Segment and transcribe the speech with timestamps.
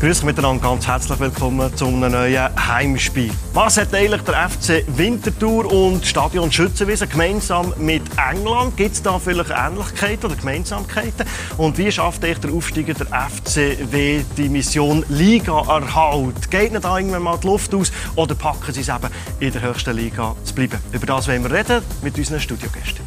[0.00, 3.30] Grüß miteinander, ganz herzlich willkommen zu einem neuen Heimspiel.
[3.52, 8.78] Was hat eigentlich der FC Winterthur und Stadion Schützenwiese gemeinsam mit England?
[8.78, 11.26] Gibt es da vielleicht Ähnlichkeiten oder Gemeinsamkeiten?
[11.58, 16.50] Und wie schafft euch der Aufsteiger der FCW die Mission Liga-Erhalt?
[16.50, 19.60] Geht nicht da irgendwann mal die Luft aus oder packen sie es eben in der
[19.60, 20.78] höchsten Liga zu bleiben?
[20.92, 23.04] Über das wollen wir reden mit unseren Studiogästen.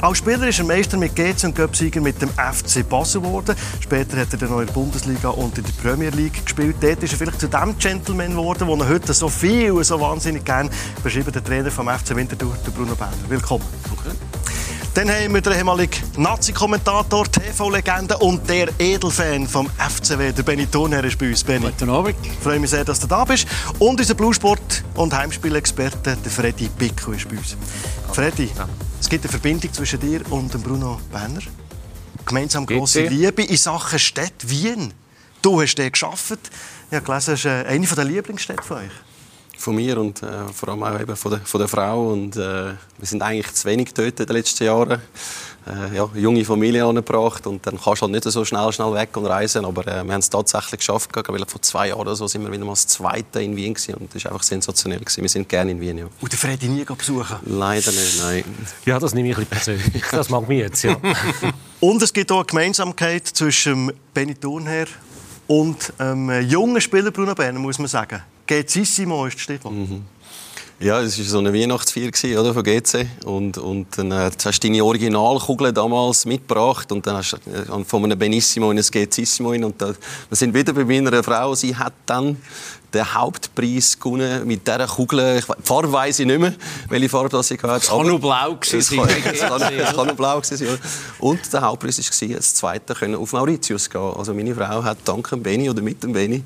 [0.00, 3.56] Als Spieler ist er Meister mit GC und Göpsieger mit dem FC Basel geworden.
[3.80, 6.76] Später hat er in der Bundesliga und in der Premier League gespielt.
[6.80, 10.44] Dort ist er vielleicht zu dem Gentleman geworden, den er heute so viel, so wahnsinnig
[10.44, 10.70] gerne
[11.02, 13.12] beschreibt, der Trainer vom FC Winterthur, Bruno Berner.
[13.28, 13.64] Willkommen.
[13.90, 14.14] Okay.
[14.94, 21.04] Dann haben wir den ehemaligen Nazi-Kommentator, TV-Legende und der Edelfan vom FCW, der Benny Thurnherr
[21.04, 21.42] ist bei uns.
[21.42, 21.66] Benny.
[21.66, 22.14] Guten Abend.
[22.22, 23.48] Ich freue mich sehr, dass du da bist.
[23.80, 27.56] Und unser Bluesport- und Heimspielexperte, der Freddy Bicko, ist bei uns.
[28.12, 28.68] Freddy, ja.
[29.08, 31.40] Es gibt eine Verbindung zwischen dir und Bruno Berner.
[32.26, 34.92] Gemeinsam große Liebe in Sachen Stadt Wien.
[35.40, 36.50] Du hast dort gearbeitet.
[36.90, 38.90] Ich habe gelesen, das ist äh, eine der Lieblingsstädte von euch.
[39.56, 42.12] Von mir und äh, vor allem auch eben von der, von der Frau.
[42.12, 45.00] Und, äh, wir sind eigentlich zu wenig getötet in den letzten Jahren
[45.66, 49.16] äh, ja, junge Familie angebracht und dann kannst du halt nicht so schnell, schnell weg
[49.16, 51.10] und reisen, aber äh, wir haben es tatsächlich geschafft.
[51.14, 53.94] Weil vor zwei Jahren oder so sind wir wieder mal das Zweite in Wien gewesen,
[53.94, 55.22] und das ist einfach sensationell gewesen.
[55.22, 55.98] Wir sind gerne in Wien.
[55.98, 56.06] Ja.
[56.20, 57.36] Und der Freddy nie besuchen?
[57.44, 58.44] Leider nicht, nein.
[58.84, 60.04] Ja, das nehme ich ein bisschen persönlich.
[60.10, 60.96] Das mag mich jetzt, ja.
[61.80, 64.86] und es gibt auch eine Gemeinsamkeit zwischen Benny Thurnherr
[65.46, 68.22] und einem jungen Spieler Bruno Berner, muss man sagen.
[68.46, 69.74] Gezissimo ist das Stichwort.
[69.74, 70.04] Mhm.
[70.80, 73.04] Ja, es war so eine Weihnachtsfeier oder, von GC.
[73.24, 76.92] Und, und dann äh, hast du deine Originalkugel damals mitgebracht.
[76.92, 79.64] Und dann hast du äh, von einem Benissimo in ein Gezissimo hin.
[79.64, 81.56] Und da, wir sind wieder bei meiner Frau.
[81.56, 82.36] Sie hat dann
[82.94, 85.40] den Hauptpreis gewonnen mit dieser Kugel.
[85.40, 86.54] Die Farbe weiss ich nicht mehr,
[86.88, 87.84] welche Farbe das ich hatte.
[87.84, 88.78] Es kann nur blau sein.
[88.78, 88.90] Es
[89.40, 90.78] kann, es kann nur blau sein.
[91.18, 94.14] Und der Hauptpreis war, das zweite können auf Mauritius gehen.
[94.16, 96.44] Also meine Frau hat dank dem Beni oder mit dem Beni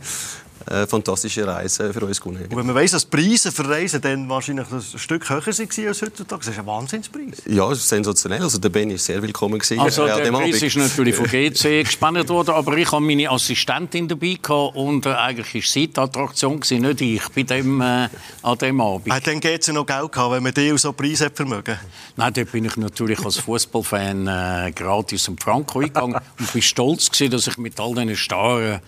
[0.67, 2.47] äh, fantastische Reise für uns gewonnen.
[2.49, 5.89] Und wenn man weiss, dass die Preise für Reisen dann wahrscheinlich ein Stück höher waren
[5.89, 7.43] als heutzutage, das ist ein Wahnsinnspreis.
[7.47, 8.43] Ja, sensationell.
[8.43, 9.59] Also der Ben war sehr willkommen.
[9.59, 14.09] Gewesen, also der Preis ist natürlich von GC gespannt worden, aber ich habe meine Assistentin
[14.09, 18.09] dabei gehabt und äh, eigentlich war sie die Attraktion, gewesen, nicht ich, bei dem, äh,
[18.43, 19.13] an dem Abend.
[19.13, 21.79] Hat dann GC noch Geld gehabt, wenn man die so Preise hat vermögen?
[22.17, 27.11] Nein, dort bin ich natürlich als Fußballfan äh, gratis am Franco eingegangen und bin stolz
[27.11, 28.81] gewesen, dass ich mit all diesen Starren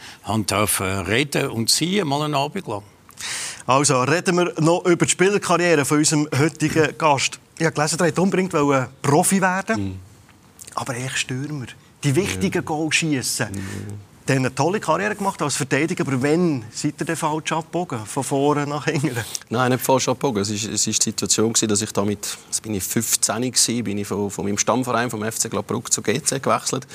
[1.06, 2.82] reden und sie mal einen Abend lang.
[3.66, 7.40] Also, reden wir noch über die Spielerkarriere von unserem heutigen Gast.
[7.58, 10.00] Ich habe gelesen, er wollte unbedingt Profi werden, mm.
[10.74, 11.64] aber echt Stürmer.
[12.02, 12.66] Die wichtigen mm.
[12.66, 13.46] Goals schießen.
[13.50, 13.94] Mm.
[14.28, 18.04] Der hat eine tolle Karriere gemacht als Verteidiger, aber wenn seid ihr denn falsch abgebogen?
[18.04, 19.16] Von vorne nach hinten?
[19.48, 20.42] Nein, nicht falsch abgebogen.
[20.42, 24.30] Es war die Situation, dass ich damit, das bin ich 15 war, bin ich von,
[24.30, 26.86] von meinem Stammverein, vom FC Gladbruck zu GC gewechselt.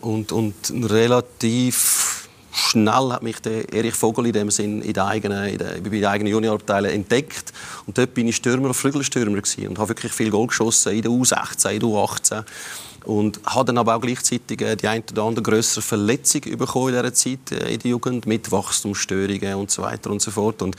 [0.00, 2.17] Und, und relativ
[2.52, 6.00] schnell hat mich der Erich Vogel in dem Sinn in der eigenen, in der, bei
[6.00, 7.52] der eigenen Juniorabteilung entdeckt.
[7.86, 11.10] Und dort bin ich Stürmer, Flügelstürmer gewesen und habe wirklich viel Goal geschossen in der
[11.10, 12.44] U16, in der U18
[13.04, 16.94] und habe dann aber auch gleichzeitig äh, die ein oder andere größere Verletzung bekommen in
[16.94, 20.76] dieser Zeit äh, in der Jugend mit Wachstumsstörungen und so weiter und so fort und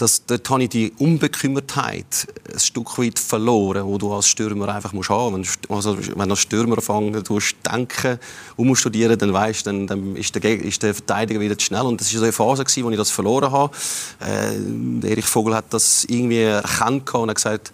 [0.00, 4.94] das, dort habe ich die Unbekümmertheit ein Stück weit verloren, wo du als Stürmer einfach
[4.94, 5.70] musst haben musst.
[5.70, 8.18] Also, wenn du als Stürmer anfangen tust, denken,
[8.56, 11.82] umstudieren, dann weißt dann, dann ist, der, ist der Verteidiger wieder zu schnell.
[11.82, 13.76] Und das war so eine Phase, gewesen, wo ich das verloren habe.
[14.20, 17.72] Äh, Erich Vogel hat das irgendwie erkannt und hat gesagt,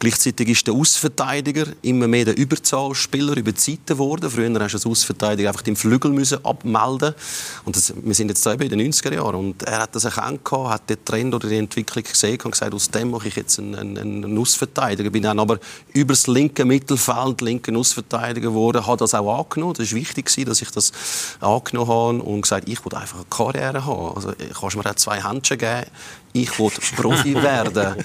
[0.00, 4.30] Gleichzeitig ist der Außenverteidiger immer mehr der Überzahlspieler über die Seite geworden.
[4.30, 7.14] Früher hast du als Außenverteidiger einfach den Flügel müssen abmelden
[7.64, 10.88] und das, Wir sind jetzt in den 90er Jahren und er hat das erkannt, hat
[10.88, 14.24] den Trend oder die Entwicklung gesehen und gesagt, aus dem mache ich jetzt einen, einen,
[14.24, 15.10] einen Außenverteidiger.
[15.10, 15.58] Bin dann aber
[15.92, 19.74] über das linke Mittelfeld linken Außenverteidiger geworden, habe das auch angenommen.
[19.74, 20.92] Das war wichtig, dass ich das
[21.40, 24.14] angenommen habe und gesagt, ich wollte einfach eine Karriere haben.
[24.14, 25.86] Also, kannst mir auch zwei Händchen geben
[26.32, 27.96] ich wollte Profi werden.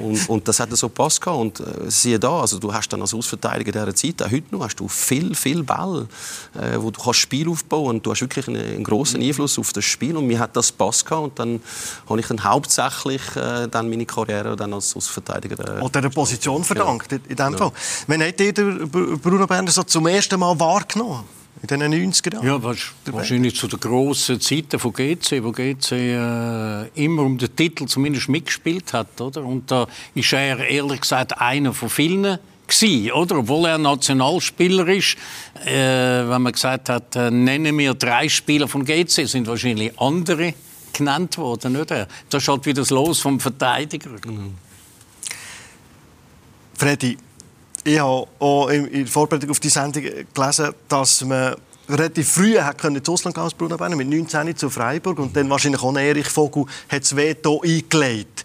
[0.00, 1.26] Und, und, das hat so gepasst.
[1.26, 4.64] Und äh, siehe da, also du hast dann als Ausverteidiger dieser Zeit, auch heute noch,
[4.64, 6.06] hast du viel, viel Ball,
[6.54, 9.72] äh, wo du kannst Spiel aufbauen und du hast wirklich einen, einen großen Einfluss auf
[9.72, 10.16] das Spiel.
[10.16, 11.10] Und mir hat das gepasst.
[11.12, 11.60] Und dann
[12.08, 15.78] habe ich dann hauptsächlich äh, dann meine Karriere dann als Ausverteidiger...
[15.78, 17.18] Äh, Oder der Position verdankt, ja.
[17.28, 17.72] in dem Fall.
[18.06, 21.24] Wann hat ihr Bruno Berner so zum ersten Mal wahrgenommen?
[21.62, 22.46] In den 90er Jahren?
[22.46, 22.76] Ja,
[23.12, 28.28] wahrscheinlich zu den grossen Zeiten von GC, wo GC äh, immer um den Titel zumindest
[28.28, 29.20] mitgespielt hat.
[29.20, 29.44] Oder?
[29.44, 33.38] Und da ist er ehrlich gesagt einer von vielen gewesen, oder?
[33.38, 35.16] Obwohl er Nationalspieler ist,
[35.64, 40.54] äh, wenn man gesagt hat, äh, nennen wir drei Spieler von GC, sind wahrscheinlich andere
[40.92, 41.90] genannt worden, nicht?
[41.90, 44.10] Das ist halt wieder das Los vom Verteidiger.
[44.26, 44.54] Mhm.
[46.74, 47.16] Freddy,
[47.84, 51.56] ich habe auch in der Vorbereitung auf die Sendung gelesen, dass man
[51.88, 55.36] relativ früh hat können ins Ausland gehen als Bruno Berner, mit 19 zu Freiburg und
[55.36, 58.44] dann wahrscheinlich auch Erich Vogel hat das Veto eingelegt.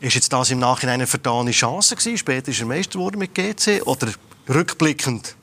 [0.00, 2.16] Ist jetzt das im Nachhinein eine vertane Chance gewesen?
[2.16, 4.08] Später ist er Meister geworden mit GC oder
[4.48, 5.36] rückblickend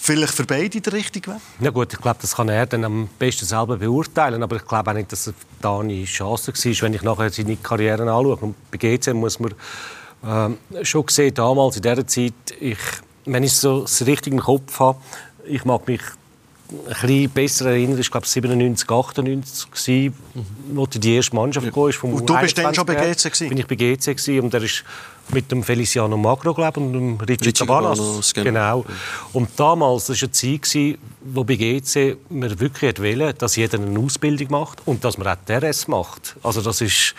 [0.00, 1.40] vielleicht für beide der richtige Weg?
[1.60, 4.90] Ja gut, ich glaube, das kann er dann am besten selber beurteilen, aber ich glaube
[4.90, 8.36] auch nicht, dass es eine Chance war, wenn ich nachher seine Karriere anschaue.
[8.36, 9.54] Und bei GC muss man
[10.22, 12.78] äh, schon sehen, damals in dieser Zeit, ich,
[13.24, 14.98] wenn ich so das richtige im Kopf habe,
[15.46, 16.00] ich mag mich
[16.70, 20.76] ein bisschen besser erinnern, ich glaube 97, 98 gewesen, mhm.
[20.76, 21.72] wo die erste Mannschaft ja.
[21.72, 21.92] kam.
[21.92, 23.48] Vom und du bist dann schon bei GC gewesen?
[23.48, 24.84] Bin ich bei GC gewesen und er ist
[25.32, 28.32] mit dem Feliciano Magro glaube und dem Richard Cabanas.
[28.34, 28.44] Genau.
[28.44, 28.84] genau.
[29.32, 33.98] Und damals war eine Zeit, gewesen, wo bei GC wir wirklich wollen, dass jeder eine
[33.98, 36.36] Ausbildung macht und dass man auch DRS macht.
[36.42, 37.14] Also das ist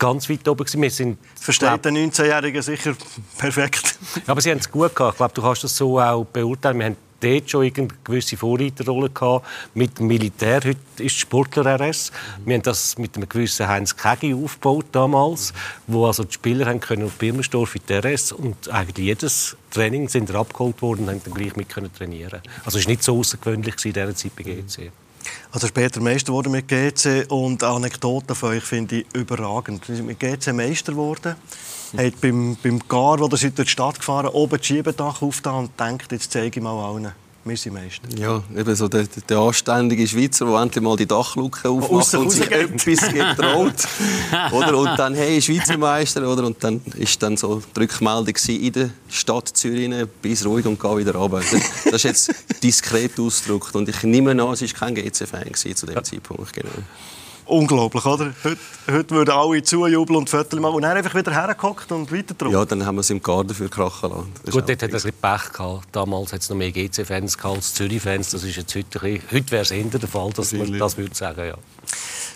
[0.00, 0.82] ganz weit oben gewesen.
[0.82, 2.96] Wir sind, Versteht der 19-Jährige sicher
[3.38, 3.96] perfekt.
[4.26, 5.14] aber sie haben es gut gehabt.
[5.14, 6.78] Ich glaube, du kannst das so auch beurteilen.
[6.78, 10.56] Wir haben dort schon eine gewisse Vorreiterrolle gehabt mit dem Militär.
[10.64, 12.12] Heute ist Sportler-RS.
[12.44, 15.52] Wir haben das mit einem gewissen Heinz Kegi aufgebaut damals,
[15.86, 20.08] wo also die Spieler haben können auf Birmenstorf in der RS und eigentlich jedes Training
[20.08, 22.40] sind abgeholt worden und haben dann gleich mit können trainieren.
[22.64, 24.90] Also es war nicht so außergewöhnlich in dieser Zeit bei GC.
[25.52, 29.88] Also später Meister wurde mit GC und Anekdoten von euch finde ich überragend.
[29.88, 31.36] Wir sind mit GC Meister geworden
[31.96, 35.80] hat beim, beim Gar, wo er durch die Stadt gefahren oben das Schiebedach aufgetan und
[35.80, 37.12] denkt, jetzt zeige ich mal allen.
[37.42, 38.06] Wir sind Meister.
[38.18, 42.50] Ja, eben so der, der anständige Schweizer, der endlich mal die Dachluke aufmacht und sich
[42.50, 43.74] etwas getraut.
[44.52, 44.76] oder?
[44.76, 46.44] Und dann, hey, Schweizer Meister, oder?
[46.44, 49.90] Und dann ist dann so die Rückmeldung in der Stadt Zürich,
[50.20, 51.40] bis ruhig und geh wieder runter.
[51.84, 53.74] Das ist jetzt diskret ausgedrückt.
[53.74, 56.52] Und ich nehme an, es war kein GC-Fan zu dem Zeitpunkt.
[56.52, 56.68] Genau.
[57.50, 58.32] Unglaublich, oder?
[58.44, 58.58] Heute,
[58.88, 62.52] heute würden alle zujubeln und Fotos machen und dann einfach wieder hergehockt und weiter drauf.
[62.52, 64.32] Ja, dann haben wir es im Garten für krachen lassen.
[64.44, 65.88] Gut, dort hat er ein bisschen Pech gehabt.
[65.90, 68.30] Damals hat es noch mehr GC-Fans als Zürich-Fans.
[68.30, 71.44] Das ist jetzt heute, heute wäre es eher der Fall, dass man das würde sagen,
[71.44, 71.56] ja.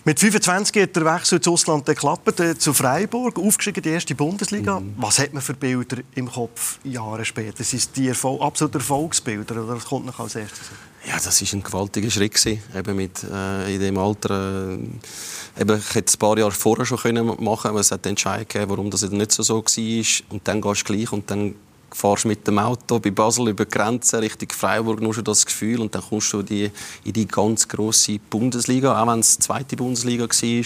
[0.05, 4.15] Mit 25 hat der Wechsel ins Ausland geklappt, äh, zu Freiburg, aufgestiegen in die erste
[4.17, 4.81] Bundesliga.
[4.81, 4.95] Mhm.
[4.97, 7.63] Was hat man für Bilder im Kopf Jahre später?
[7.63, 10.71] Sind die Erfol absolut Erfolgsbilder oder was kommt noch als erstes?
[11.07, 14.73] Ja, das war ein gewaltiger Schritt eben mit äh, in dem Alter.
[14.73, 18.05] Äh, eben, ich hätte es ein paar Jahre vorher schon können machen, aber es hat
[18.05, 20.33] den Entscheid gegeben, warum das nicht so so war.
[20.33, 21.55] Und dann gehst du gleich und dann
[21.95, 25.81] fährst mit dem Auto bei Basel über die Grenze Richtung Freiburg, nur schon das Gefühl
[25.81, 26.71] und dann kommst du die,
[27.05, 30.65] in die ganz große Bundesliga, auch wenn es die zweite Bundesliga war.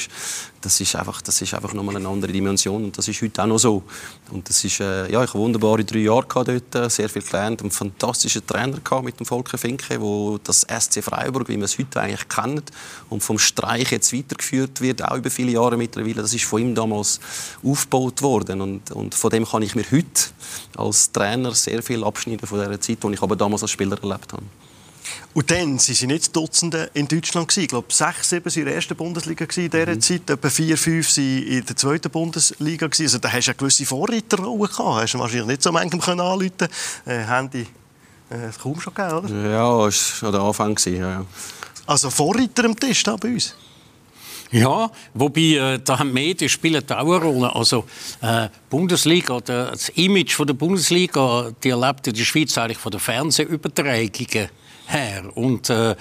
[0.60, 3.46] Das ist einfach, das ist einfach nochmal eine andere Dimension und das ist heute auch
[3.46, 3.82] noch so.
[4.30, 7.60] Und das ist, äh, ja, ich habe wunderbare drei Jahre dort, äh, sehr viel gelernt,
[7.60, 11.78] einen fantastischen Trainer gehabt mit dem Volker Finke, wo das SC Freiburg, wie man es
[11.78, 12.72] heute eigentlich kennt
[13.08, 16.74] und vom Streich jetzt weitergeführt wird, auch über viele Jahre mittlerweile, das ist von ihm
[16.74, 17.20] damals
[17.64, 20.30] aufgebaut worden und, und von dem kann ich mir heute
[20.76, 24.32] als Trainer sehr viel abschneiden von der Zeit, die ich aber damals als Spieler erlebt
[24.32, 24.42] habe.
[25.34, 27.56] Und dann waren sie nicht Dutzende in Deutschland.
[27.56, 30.00] Ich glaube, sechs, sieben waren in der ersten Bundesliga in dieser mhm.
[30.00, 30.30] Zeit.
[30.30, 32.86] Etwa vier, fünf waren in der zweiten Bundesliga.
[32.86, 35.02] Also da hast du eine gewisse Vorreiterrolle gehabt.
[35.02, 36.70] Hast du wahrscheinlich nicht so manchem anrufen können.
[37.06, 37.66] Äh, Handy
[38.30, 39.50] äh, kaum schon gegeben, oder?
[39.50, 40.78] Ja, das war der Anfang.
[40.86, 41.24] Ja.
[41.86, 43.54] Also Vorreiter am Tisch da bei uns?
[44.50, 47.54] Ja, wobei äh, da haben Medien spielen auch eine Rolle.
[47.54, 47.84] Also
[48.22, 53.00] äh, Bundesliga, das Image von der Bundesliga, die erlebt in der Schweiz eigentlich von den
[53.00, 54.48] Fernsehübertragungen
[54.88, 55.24] her.
[55.34, 55.94] Und äh,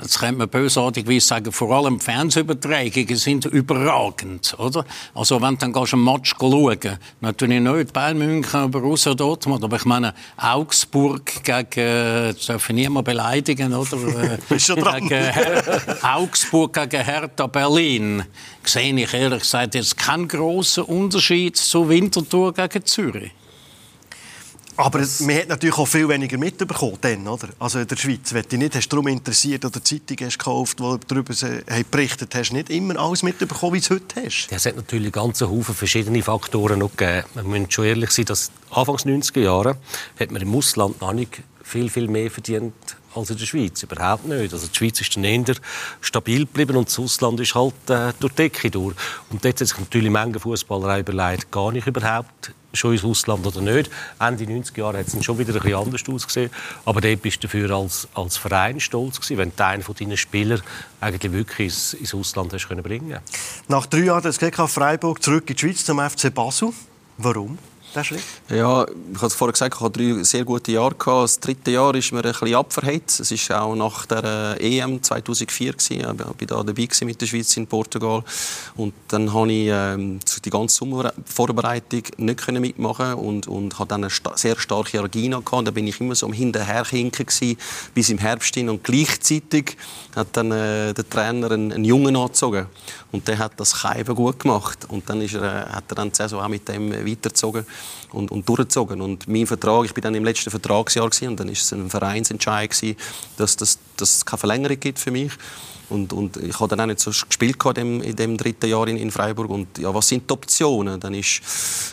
[0.00, 4.84] jetzt könnte man bösartig sagen, vor allem Fernsehübertragungen sind überragend, oder?
[5.14, 9.76] Also wenn du dann gehst, einen Match schauen, natürlich nicht Bayern München, Borussia Dortmund, aber
[9.76, 13.96] ich meine Augsburg gegen, das darf ich niemand beleidigen, oder?
[14.48, 18.24] gegen Her Augsburg gegen Hertha Berlin
[18.64, 23.32] sehe ich ehrlich gesagt jetzt keinen grossen Unterschied zu Winterthur gegen Zürich.
[24.76, 27.48] Aber man hat natürlich auch viel weniger mitbekommen, dann, oder?
[27.60, 28.34] Also in der Schweiz.
[28.34, 31.32] Wenn du nicht hast darum interessiert oder Zeitung hast gekauft, wo darüber
[31.90, 34.48] berichtet hast, nicht immer alles mitbekommen, wie du es heute hast.
[34.50, 37.24] Es hat natürlich ganz Haufen verschiedene Faktoren noch gegeben.
[37.34, 39.76] Wir müssen schon ehrlich sein, dass Anfangs 90er Jahre
[40.18, 42.74] hat man im Ausland noch nicht viel, viel mehr verdient
[43.14, 43.80] als in der Schweiz.
[43.82, 44.52] Überhaupt nicht.
[44.52, 45.54] Also die Schweiz ist dann eher
[46.00, 48.96] stabil geblieben und das Ausland ist halt äh, durch die Decke durch.
[49.30, 53.60] Und dort hat sich natürlich Menge Fußballer überlegt, gar nicht überhaupt schon ins Ausland oder
[53.60, 53.90] nicht.
[54.18, 56.50] Ende 90er Jahre hat es schon wieder ein bisschen anders ausgesehen.
[56.84, 60.16] Aber dort bist du dafür als, als Verein stolz gewesen, wenn du einen von deinen
[60.16, 60.62] Spielern
[61.00, 63.18] eigentlich wirklich ins, ins Ausland hast können bringen
[63.68, 66.70] Nach drei Jahren das GK Freiburg zurück in die Schweiz zum FC Basel.
[67.18, 67.58] Warum?
[67.94, 68.22] Der Schritt?
[68.48, 70.94] Ja, ich habe vorher gesagt, ich hatte drei sehr gute Jahre.
[70.94, 71.24] Gehabt.
[71.24, 73.20] Das dritte Jahr ist mir ein bisschen abverheizt.
[73.20, 75.72] Es war auch nach der EM 2004.
[75.72, 76.00] Gewesen.
[76.00, 78.22] Ich war da dabei mit der Schweiz in Portugal.
[78.76, 84.12] Und dann konnte ich ähm, die ganze Sommervorbereitung nicht mitmachen und, und hatte dann eine
[84.34, 85.40] sehr starke Angina.
[85.40, 85.66] Gehabt.
[85.66, 87.26] Da bin ich immer so am Hinterherhinken
[87.94, 88.68] bis im Herbst hin.
[88.68, 89.76] Und gleichzeitig
[90.14, 92.66] hat dann äh, der Trainer einen, einen Jungen angezogen.
[93.14, 94.86] Und der hat das Keiben gut gemacht.
[94.88, 97.64] Und dann ist er, äh, hat er dann die Saison auch mit dem weitergezogen
[98.10, 99.00] und, und durchgezogen.
[99.00, 101.88] Und mein Vertrag, ich bin dann im letzten Vertragsjahr gewesen, und dann ist es ein
[101.88, 102.96] Vereinsentscheid gewesen,
[103.36, 105.30] dass, dass es keine Verlängerung gibt für mich.
[105.90, 108.88] Und, und ich habe dann auch nicht so gespielt in dem, in dem dritten Jahr
[108.88, 109.50] in, in, Freiburg.
[109.50, 110.98] Und ja, was sind die Optionen?
[110.98, 111.42] Dann ist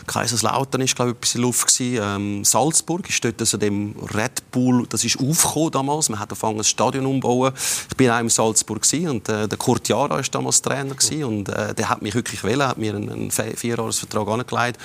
[0.06, 2.00] Kaiserslautern ist glaube ich etwas in Luft gewesen.
[2.02, 6.08] Ähm, Salzburg ist dort also dem Red Bull, das ist aufgekommen damals.
[6.08, 7.52] Man hat angefangen das Stadion umbauen.
[7.90, 11.48] Ich bin auch in Salzburg und äh, der Kurt Jara ist damals Trainer gewesen, und
[11.48, 14.78] äh, der hat mich wirklich wählen, hat mir einen, einen Vierjahresvertrag angelegt.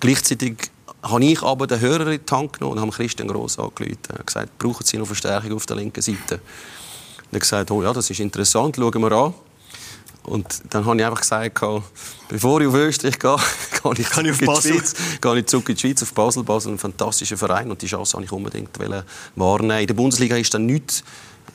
[0.00, 0.70] Gleichzeitig
[1.02, 3.98] habe ich aber den Hörer in die Hand genommen und habe Christian Gross angerufen.
[4.08, 6.40] Er hat gesagt, brauchen Sie noch Verstärkung auf der linken Seite?
[7.34, 9.34] Und er gesagt, oh ja, das ist interessant, schauen wir an.
[10.22, 11.60] Und dann habe ich einfach gesagt,
[12.28, 13.36] bevor ich auf Österreich gehe,
[13.82, 14.74] gehe ich, Kann ich auf Basel?
[14.74, 16.44] Schweiz, gehe ich zurück in die Schweiz, auf Basel.
[16.44, 18.70] Basel ein fantastischer Verein und die Chance wollte ich unbedingt
[19.34, 19.80] wahrnehmen.
[19.80, 21.02] In der Bundesliga ist dann nichts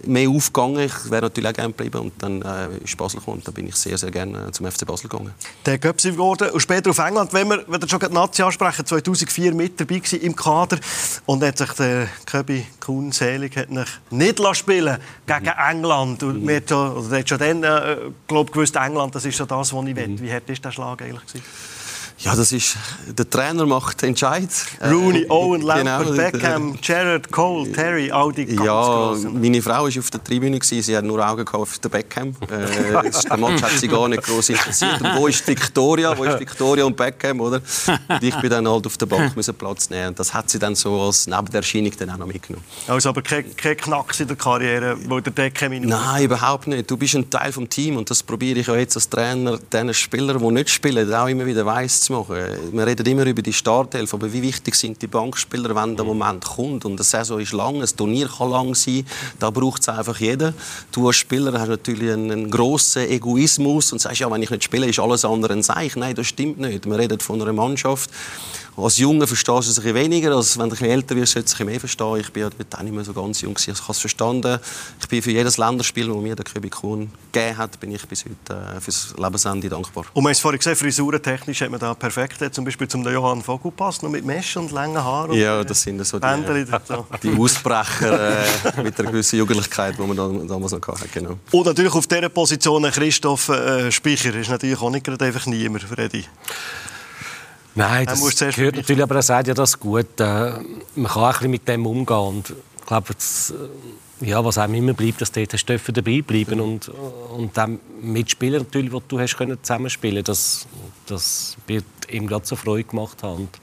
[0.05, 0.79] mehr aufgegangen.
[0.79, 1.99] Ich wäre natürlich auch gerne geblieben.
[1.99, 3.41] Und dann äh, ist Basel gekommen.
[3.43, 5.33] Dann bin ich sehr, sehr gerne äh, zum FC Basel gegangen.
[5.65, 7.33] Der Göpsi geworden und später auf England.
[7.33, 10.79] Wenn wir, wenn wir schon die Nazi ansprechen, 2004 mit dabei im Kader.
[11.25, 13.69] Und hat sich der Köbi Kuhn selig hat
[14.09, 15.69] nicht spielen gegen mhm.
[15.69, 16.23] England.
[16.23, 16.61] Und mhm.
[16.67, 19.95] schon, oder hat schon dann äh, glaub, gewusst, England, das ist so das, was ich
[19.95, 20.07] will.
[20.07, 20.21] Mhm.
[20.21, 21.25] Wie hart war der Schlag eigentlich?
[21.25, 21.43] Gewesen?
[22.21, 22.75] Ja, das ist,
[23.07, 24.49] der Trainer macht den Entscheid.
[24.83, 29.39] Rooney, äh, Owen, Lampard, genau, Beckham, Gerrard, Cole, Terry, all die ganz Ja, grossen.
[29.41, 32.35] meine Frau war auf der Tribüne, sie hat nur Augen auf den Beckham.
[32.41, 32.49] Äh,
[33.29, 34.99] der Match hat sie gar nicht groß interessiert.
[34.99, 36.17] Und wo ist Victoria?
[36.17, 37.61] Wo ist Victoria und Beckham, oder?
[38.09, 40.09] Und ich bin dann halt auf der Bank müssen Platz nehmen.
[40.09, 42.65] Und das hat sie dann so als Nebenerscheinung dann auch noch mitgenommen.
[42.87, 46.91] Also aber kein, kein Knacks in der Karriere, wo der Beckham in Nein, überhaupt nicht.
[46.91, 49.93] Du bist ein Teil des Teams und das probiere ich auch jetzt als Trainer, den
[49.93, 52.35] Spielern, die nicht spielen, auch immer wieder weiss zu machen.
[52.71, 56.43] Wir reden immer über die Startelf, aber wie wichtig sind die Bankspieler, wenn der Moment
[56.43, 56.85] kommt?
[56.85, 59.05] Und eine Saison ist lang, ein Turnier kann lang sein,
[59.39, 60.53] da braucht es einfach jeden.
[60.91, 64.63] Du als Spieler hast natürlich einen, einen grossen Egoismus und sagst, ja, wenn ich nicht
[64.63, 65.95] spiele, ist alles andere ein Seich.
[65.95, 66.85] Nein, das stimmt nicht.
[66.85, 68.09] Wir reden von einer Mannschaft,
[68.83, 71.65] als Junge verstehst du es ein weniger, als wenn du ein älter wirst, solltest du
[71.65, 72.17] mehr verstehen.
[72.17, 74.59] Ich bin auch nicht mehr so ganz jung, ich habe es verstanden.
[74.99, 78.25] Ich bin für jedes Länderspiel, das mir der Köbi Kuhn gegeben hat, bin ich bis
[78.25, 80.05] heute äh, fürs Lebensende dankbar.
[80.13, 83.41] Und man hat es vorhin gesehen, frisurentechnisch hat man da perfekt, zum Beispiel zum Johann
[83.41, 85.33] Vogel passt, noch mit Mesh und langen Haaren.
[85.33, 87.05] Ja, das sind so die, so.
[87.23, 91.07] die Ausbrecher äh, mit einer gewissen Jugendlichkeit, die man damals noch hatte.
[91.13, 91.37] Genau.
[91.51, 95.83] Und natürlich auf dieser Position Christoph äh, Speicher ist natürlich auch nicht gerade einfach niemand,
[95.83, 96.25] Freddy.
[97.79, 100.19] Nein, das gehört natürlich, aber er sagt ja das gut.
[100.19, 100.51] Äh,
[100.95, 102.17] man kann auch ein mit dem umgehen.
[102.17, 103.53] Und ich glaube, das,
[104.21, 107.79] äh, ja, was einem immer bleibt, dass dort hast du dabei bleiben und, und dann
[108.01, 110.67] Mitspieler natürlich, die du hast können zusammenspielen das,
[111.05, 113.43] das wird ihm gerade so Freude gemacht haben.
[113.43, 113.61] Und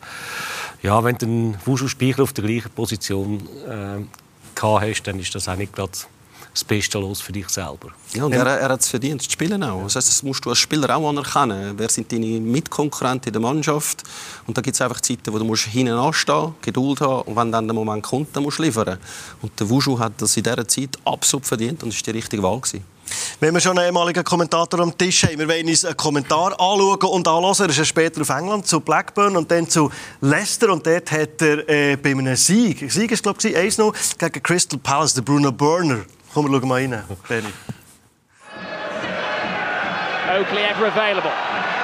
[0.82, 5.56] ja, wenn du einen Wushu-Speicher auf der gleichen Position äh, hast, dann ist das auch
[5.56, 5.92] nicht gerade
[6.52, 7.88] das Beste los für dich selber.
[8.14, 9.82] Ja, und er, er hat es verdient, zu spielen auch.
[9.84, 11.74] Das, heißt, das musst du als Spieler auch anerkennen.
[11.76, 14.02] Wer sind deine Mitkonkurrenten in der Mannschaft?
[14.46, 17.52] Und da gibt es einfach Zeiten, wo du musst hinten anstehen Geduld haben und wenn
[17.52, 18.98] dann der Moment kommt, dann musst du liefern.
[19.42, 22.42] Und der Wushu hat das in dieser Zeit absolut verdient und das war die richtige
[22.42, 22.60] Wahl.
[22.60, 22.95] Gewesen.
[23.40, 26.98] Wenn wir schon einen ehemaligen Kommentator am Tisch haben, wir wollen uns einen Kommentar anschauen
[27.02, 27.54] und anhören.
[27.58, 30.72] Er ist später auf England zu Blackburn und dann zu Leicester.
[30.72, 33.76] Und dort hat er äh, bei einem Sieg, Sieg ist glaube ich 1
[34.18, 36.00] gegen Crystal Palace, der Bruno Burner,
[36.32, 37.48] Kom, wir mal rein, Benny.
[40.28, 41.32] Oakley ever available.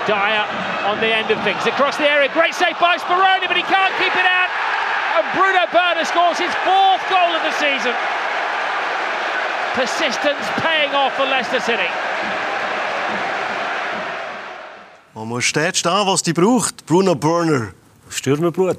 [0.06, 0.44] Dyer
[0.84, 1.64] on the end of things.
[1.64, 2.28] Across the area.
[2.34, 4.50] Great save by Speroni, but he can't keep it out.
[5.16, 7.94] And Bruno Berner scores his fourth goal of the season.
[9.74, 11.88] Persistence paying off for Leicester City.
[15.14, 16.84] Man muss dort stehen, was die braucht.
[16.84, 17.72] Bruno Burner.
[18.10, 18.76] Stürmerblut.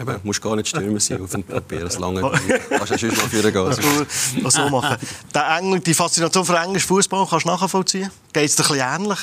[0.00, 1.80] Eben, musst gar nicht Stürmer sein auf dem Papier.
[1.80, 2.20] Das lange
[2.68, 4.06] kannst du sonst mal führen gehen.
[4.42, 4.96] Was so machen.
[5.32, 8.10] Der Engl, die Faszination für englischen Fußball kannst du nachvollziehen?
[8.32, 9.18] Geht es dir ein ähnlich,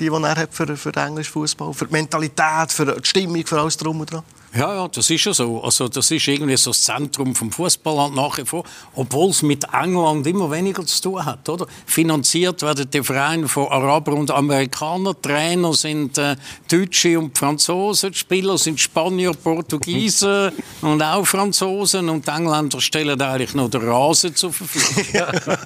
[0.00, 1.72] die, die er hat für, für den englischen Fußball?
[1.72, 4.24] Für die Mentalität, für die Stimmung, für alles drum und dran?
[4.56, 5.62] Ja, ja, das ist ja so.
[5.64, 8.62] Also das ist irgendwie so das Zentrum vom Fußballland nach wie vor,
[8.94, 11.66] obwohl es mit England immer weniger zu tun hat, oder?
[11.86, 16.36] Finanziert werden die Vereine von Arabern und Amerikanern, Trainer sind äh,
[16.70, 23.20] Deutsche und Franzosen, die Spieler sind Spanier, Portugiesen und auch Franzosen und die Engländer stellen
[23.20, 25.56] eigentlich nur den Rasen zur Verfügung.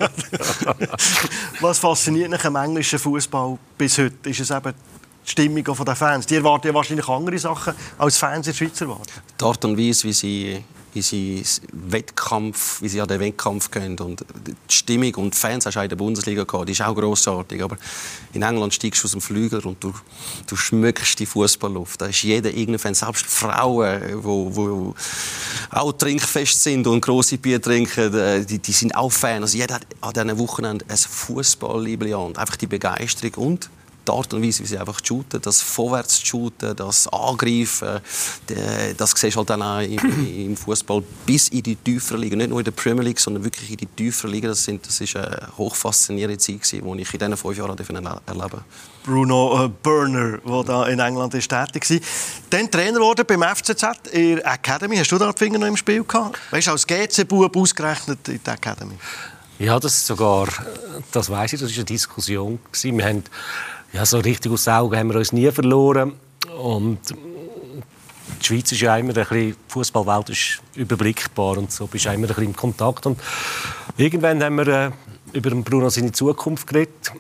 [1.61, 4.31] Was fasziniert mich am englischen Fußball bis heute?
[4.31, 4.73] Ist es eben
[5.29, 6.27] die Stimmung der Fans.
[6.27, 9.13] Die erwarten ja wahrscheinlich andere Sachen als Fans in der Schweiz erwarten.
[9.39, 13.99] Die Art und Weise, wie sie wie sie Wettkampf, wie sie an den Wettkampf gehen
[14.01, 16.95] und die Stimmung und die Fans hast du in der Bundesliga gehabt, die ist auch
[16.95, 17.63] grossartig.
[17.63, 17.77] Aber
[18.33, 19.93] in England steigst du aus dem Flügel und du,
[20.47, 22.01] du schmückst die Fußballluft.
[22.01, 24.95] Da ist jeder irgendein Fan, selbst Frauen, wo, wo
[25.71, 29.43] auch trinkfest sind und große Bier trinken, äh, die, die sind auch Fans.
[29.43, 33.71] Also jeder hat an diesen Wochenende ein und einfach die Begeisterung und
[34.09, 38.01] die Art und Weise, wie sie einfach shooten, das vorwärts shooten, das Angreifen,
[38.97, 39.99] das siehst du halt dann auch im,
[40.47, 43.71] im Fußball bis in die tieferen Ligen, nicht nur in der Premier League, sondern wirklich
[43.71, 44.49] in die tieferen Ligen.
[44.49, 48.65] Das, sind, das ist eine hochfaszinierende Zeit, die ich in diesen fünf Jahren erleben durfte.
[49.05, 51.99] Bruno äh, Burner, der da in England ist tätig war.
[52.51, 54.97] Dann Trainer wurde beim FCZ in der Academy.
[54.97, 56.39] Hast du da die Finger noch im Spiel gehabt?
[56.51, 58.95] Weißt du, als GC-Bub ausgerechnet in der Academy?
[59.59, 60.47] Ja, das sogar,
[61.11, 62.61] das weiß ich, das war eine Diskussion.
[62.81, 63.25] Wir haben
[63.93, 66.13] ja, so richtig aus den Augen haben wir uns nie verloren.
[66.59, 66.99] Und
[68.41, 72.11] die Schweiz ist ja immer ein bisschen, die Fußballwelt ist überblickbar und so bist du
[72.11, 73.07] immer ein bisschen im Kontakt.
[73.07, 73.21] Und
[73.97, 74.91] irgendwann haben wir äh,
[75.33, 77.13] über Bruno seine Zukunft geredet.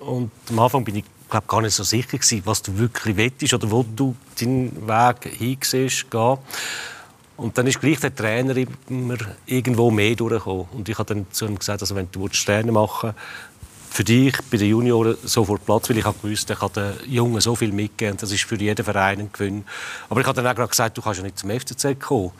[0.00, 3.54] Und am Anfang bin ich glaube gar nicht so sicher gewesen, was du wirklich willst
[3.54, 6.38] oder wo du deinen Weg hinsiehst, gehen.
[7.36, 8.56] Und dann ist gleich der Trainer
[8.88, 10.66] immer irgendwo mehr durchgekommen.
[10.72, 13.18] Und ich habe dann zu ihm gesagt, also wenn du Trainer machen willst,
[13.90, 17.40] für dich bei den Junioren sofort Platz, weil ich habe gewusst, ich kann den Jungen
[17.40, 18.16] so viel mitgeben.
[18.16, 19.64] Das ist für jeden Verein ein Gewinn.
[20.08, 22.32] Aber ich habe dann auch gerade gesagt, du kannst ja nicht zum FCZ kommen.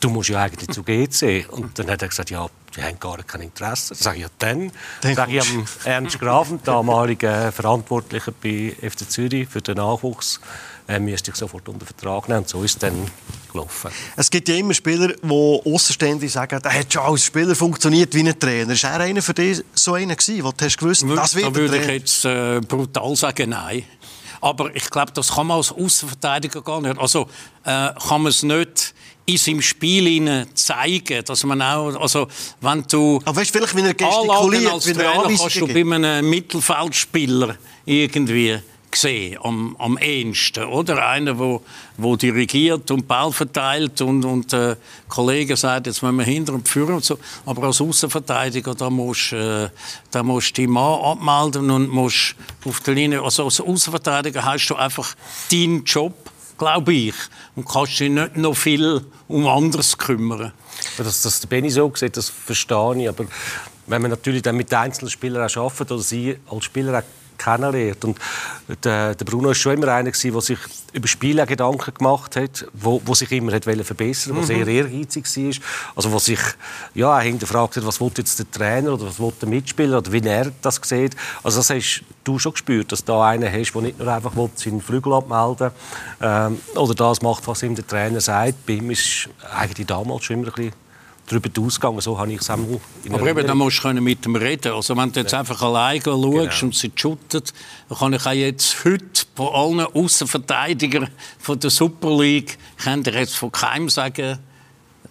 [0.00, 1.48] Du musst ja eigentlich zu GC.
[1.50, 3.94] Und dann hat er gesagt, ja, die haben gar kein Interesse.
[3.94, 4.72] Dann sage ich, ja, dann.
[5.00, 10.40] Dann sage ich am Ernst Grafen, damaligen Verantwortlichen bei FC Zürich für den Nachwuchs,
[10.88, 12.40] äh, müsste ich sofort unter Vertrag nehmen.
[12.40, 13.10] Und so ist es dann
[13.50, 13.90] gelaufen.
[14.16, 18.20] Es gibt ja immer Spieler, die Außenständig sagen, der hat schon als Spieler funktioniert wie
[18.20, 18.72] ein Trainer.
[18.72, 21.54] Ist er einer für dich so einer gewesen, wo du hast gewusst, das wird Da
[21.54, 23.84] würde ich jetzt äh, brutal sagen, nein.
[24.40, 26.98] Aber ich glaube, das kann man als Außenverteidiger gar nicht.
[26.98, 27.28] Also
[27.64, 28.92] äh, kann man es nicht
[29.24, 32.26] in seinem Spiel zeigen, dass man auch, also
[32.60, 37.56] wenn du Aber weißt, vielleicht, wenn er gestikuliert, als Trainer kannst du bei einem Mittelfeldspieler
[37.84, 38.58] irgendwie
[38.92, 41.04] gesehen, am, am ehesten, oder?
[41.04, 41.62] Einer, wo,
[41.96, 44.76] wo dirigiert und Ball verteilt und, und äh,
[45.08, 47.18] Kollege sagt, jetzt müssen wir hinter und führen und so.
[47.44, 49.68] Aber als Außenverteidiger, da musst, äh,
[50.10, 54.68] da musst du die Mann abmelden und musst auf der Linie, also als Außenverteidiger hast
[54.68, 55.14] du einfach
[55.50, 56.14] deinen Job,
[56.56, 57.14] glaube ich,
[57.56, 60.52] und kannst dich nicht noch viel um anderes kümmern.
[60.98, 63.26] Dass das Benny so sieht, das verstehe ich, aber
[63.86, 68.04] wenn man natürlich dann mit einzelnen Spielern auch arbeitet oder sie als Spieler auch kennenlernt.
[68.04, 68.18] Und
[68.84, 70.58] der, der Bruno war schon immer einer, der sich
[70.92, 74.64] über Spiele Gedanken gemacht hat, wo, wo sich immer hat verbessern wollte, mhm.
[74.64, 75.66] sehr ehrgeizig war.
[75.96, 76.40] Also wo sich
[76.94, 80.20] ja, hinterfragt hat, was will jetzt der Trainer oder was will der Mitspieler oder wie
[80.20, 81.16] er das sieht.
[81.42, 84.80] Also das hast du schon gespürt, dass da einer hast, der nicht nur einfach seinen
[84.80, 85.70] Flügel abmelden
[86.20, 88.66] ähm, oder das macht, was ihm der Trainer sagt.
[88.66, 90.81] Bei ihm ist eigentlich damals schon immer ein bisschen
[91.40, 92.00] darüber ausgegangen.
[92.00, 94.72] So habe ich es Aber eben, da musst du mit ihm reden.
[94.72, 95.40] Also wenn du jetzt ja.
[95.40, 96.46] einfach alleine schaust genau.
[96.62, 97.52] und sie shootet,
[97.88, 103.14] dann kann ich auch jetzt heute von allen Außenverteidigern von der Super League, kann ich
[103.14, 104.38] jetzt von keinem sagen,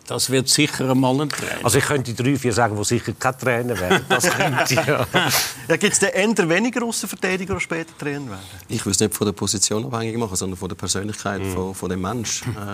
[0.08, 1.64] das wird sicher einmal ein Trainer.
[1.64, 4.06] Also ich könnte drei, vier sagen, die sicher kein Trainer werden.
[4.10, 5.08] Das könnte ja.
[5.68, 8.46] ja Gibt es denn eher weniger Außenverteidiger, die später Trainer werden?
[8.68, 11.52] Ich will es nicht von der Position abhängig machen, sondern von der Persönlichkeit mm.
[11.54, 12.56] von, von dem Menschen.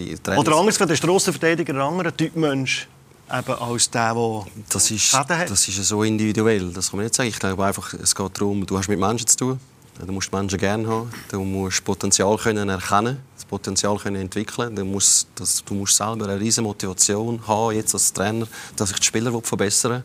[0.00, 2.88] Äh, Oder anders gesagt, ist der Außenverteidiger ein anderer Typ Mensch?
[3.32, 7.28] Eben als der, der das ist, das ist so individuell, das kann man nicht sagen.
[7.28, 9.60] Ich glaube einfach, es geht darum, du hast mit Menschen zu tun.
[10.06, 11.10] Du musst Menschen gerne haben.
[11.30, 14.74] Du musst Potenzial können erkennen, das Potenzial können entwickeln.
[14.74, 18.98] Du musst, das, du musst selber eine riesige Motivation haben, jetzt als Trainer, dass ich
[18.98, 20.04] die Spieler verbessern will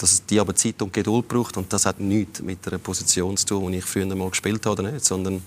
[0.00, 3.46] dass die aber Zeit und Geduld braucht und das hat nichts mit der Position zu
[3.46, 5.42] tun, die ich früher mal gespielt habe, nicht, sondern,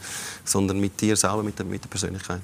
[0.46, 2.42] sondern mit dir selber, mit der, mit der Persönlichkeit.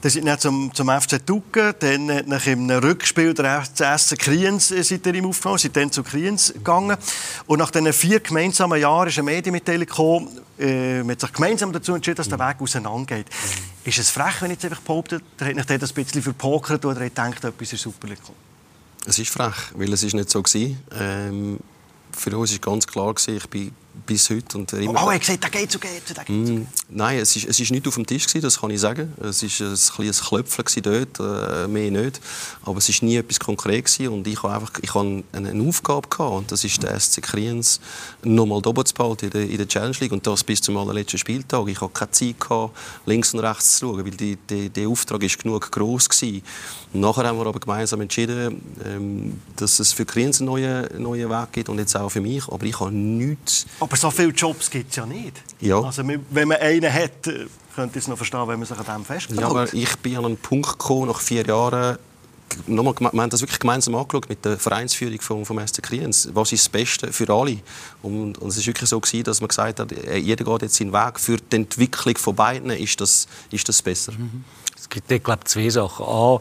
[0.00, 4.82] Dann sind nicht zum, zum FC Tucken, dann nach im Rückspiel der FC Kriens äh,
[4.82, 6.96] seid ihr ihm aufgefallen, seid dann zu Kriens gegangen
[7.46, 11.72] und nach diesen vier gemeinsamen Jahren ist eine Medienmitteilung gekommen, äh, man hat sich gemeinsam
[11.72, 13.26] dazu entschieden, dass der Weg auseinandergeht.
[13.28, 13.88] Mhm.
[13.88, 16.84] Ist es frech, wenn ich jetzt einfach behaupte, der hat nicht das ein bisschen verpokert
[16.84, 18.49] oder er denkt, etwas ist super gekommen?
[19.06, 20.76] Es ist frech, weil es ist nicht so war.
[20.92, 21.58] Ähm,
[22.12, 23.72] für uns war ganz klar, ich bin
[24.06, 24.58] bis heute.
[24.58, 27.46] Und immer oh, er gesagt, der geht zu GC, der geht mm, Nein, es ist,
[27.46, 29.12] es ist nicht auf dem Tisch, gewesen, das kann ich sagen.
[29.20, 32.20] Es war ein, ein Klöpfchen dort, äh, mehr nicht.
[32.64, 34.08] Aber es war nie etwas konkret gewesen.
[34.08, 37.80] und ich hatte einfach ich hatte eine Aufgabe gehabt, und das ist der SC Kriens
[38.22, 41.18] nochmal doppelt zu behalten in der, in der Challenge League und das bis zum allerletzten
[41.18, 41.68] Spieltag.
[41.68, 42.76] Ich hatte keine Zeit gehabt,
[43.06, 46.42] links und rechts zu schauen, weil die, die, der Auftrag ist genug groß gewesen.
[46.92, 51.52] Nachher haben wir aber gemeinsam entschieden, ähm, dass es für Kriens einen neuen, neuen Weg
[51.52, 52.48] gibt und jetzt auch für mich.
[52.48, 53.66] Aber ich habe nichts...
[53.80, 55.42] Aber so viele Jobs gibt es ja nicht.
[55.60, 55.80] Ja.
[55.80, 58.84] Also, wenn man einen hat, äh, könnte ich es noch verstehen, wenn man sich an
[58.84, 59.40] dem festhält.
[59.40, 61.98] Ja, aber ich bin an einen Punkt gekommen, nach vier Jahren,
[62.66, 66.28] nochmal, wir haben das wirklich gemeinsam angeschaut mit der Vereinsführung vom, vom SC Kriens.
[66.32, 67.58] Was ist das Beste für alle?
[68.02, 70.76] Und, und es ist wirklich so gewesen, dass man gesagt hat, äh, jeder geht jetzt
[70.76, 71.18] seinen Weg.
[71.18, 74.12] Für die Entwicklung von beiden ist das, ist das besser.
[74.12, 74.44] Mhm.
[74.76, 76.04] Es gibt, ich glaube, zwei Sachen.
[76.06, 76.40] A,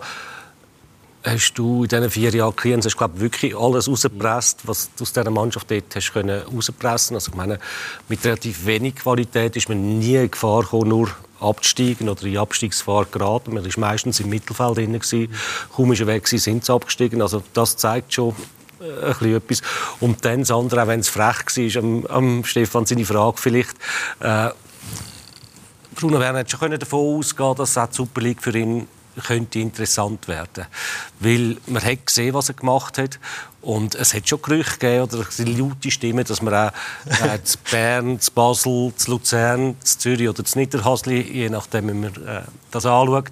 [1.24, 5.14] hast du in diesen vier Jahren Kriens hast, glaub, wirklich alles rausgepresst, was du aus
[5.14, 7.60] dieser Mannschaft dort hast können rauspressen Also ich meine,
[8.08, 13.12] mit relativ wenig Qualität ist man nie in Gefahr gekommen, nur abzusteigen oder in Abstiegsfahrt
[13.12, 13.54] geraten.
[13.54, 14.94] Man war meistens im Mittelfeld drin.
[14.94, 15.34] Gewesen.
[15.76, 17.22] Kaum ist er weg, sind sie abgestiegen.
[17.22, 18.36] Also das zeigt schon
[18.82, 19.62] äh, ein etwas.
[20.00, 23.76] Und dann das andere, auch wenn es frech war, am, am Stefan seine Frage vielleicht,
[24.20, 24.50] äh,
[25.96, 28.88] Bruno Werner hätte schon davon ausgehen dass die Super League für ihn
[29.26, 30.66] könnte interessant werden.
[31.20, 33.20] Weil man hat gesehen, was er gemacht hat.
[33.62, 36.72] Und es hat schon Gerüchte gegeben, oder laute Stimmen, dass man auch
[37.26, 41.94] äh, zu Bern, zu Basel, zu Luzern, zu Zürich oder zu Niederhasli, je nachdem, wie
[41.94, 43.32] man äh, das anschaut,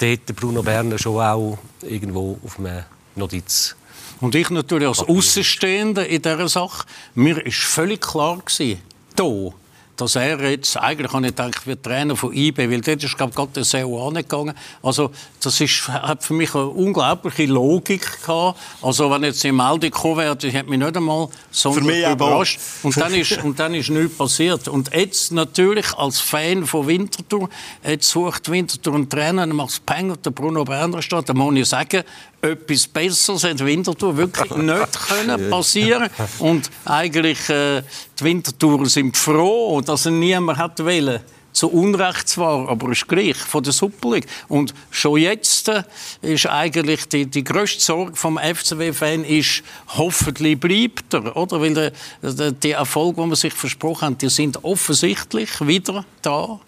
[0.00, 2.82] dort Bruno Berner schon auch irgendwo auf einem
[3.14, 3.76] Notiz
[4.24, 8.80] und ich natürlich als Außenstehender in dieser Sache, mir war völlig klar gewesen,
[9.18, 9.52] hier,
[9.96, 13.30] dass er jetzt, eigentlich habe ich gedacht, wird Trainer von IB, weil dort ist, glaube
[13.30, 14.54] ich, gerade der SEO angegangen.
[14.82, 18.58] Also, das ist, hat für mich eine unglaubliche Logik gehabt.
[18.82, 22.58] Also, wenn jetzt die Meldung gekommen wäre, die hat mich nicht einmal so überrascht.
[22.82, 24.68] Und dann, ist, und dann ist nichts passiert.
[24.68, 27.48] Und jetzt natürlich als Fan von Winterthur,
[27.86, 31.36] jetzt sucht Winterthur einen Trainer, dann macht es Peng und der Bruno Berner steht, dann
[31.36, 32.02] muss ich sagen,
[32.44, 37.82] etwas Besseres hat Winterthur wirklich nicht können passieren Und eigentlich äh,
[38.18, 41.20] die Winterthurer sind froh, dass er niemand hat wollen
[41.54, 44.26] zu Unrecht zwar, aber ist gleich von der Super League.
[44.48, 45.84] Und schon jetzt äh,
[46.20, 49.62] ist eigentlich die, die grösste Sorge vom FCW-Fan ist,
[49.96, 51.60] hoffentlich bleibt er, oder?
[51.60, 56.60] Weil der, der, die Erfolge, die man sich versprochen hat, die sind offensichtlich wieder da.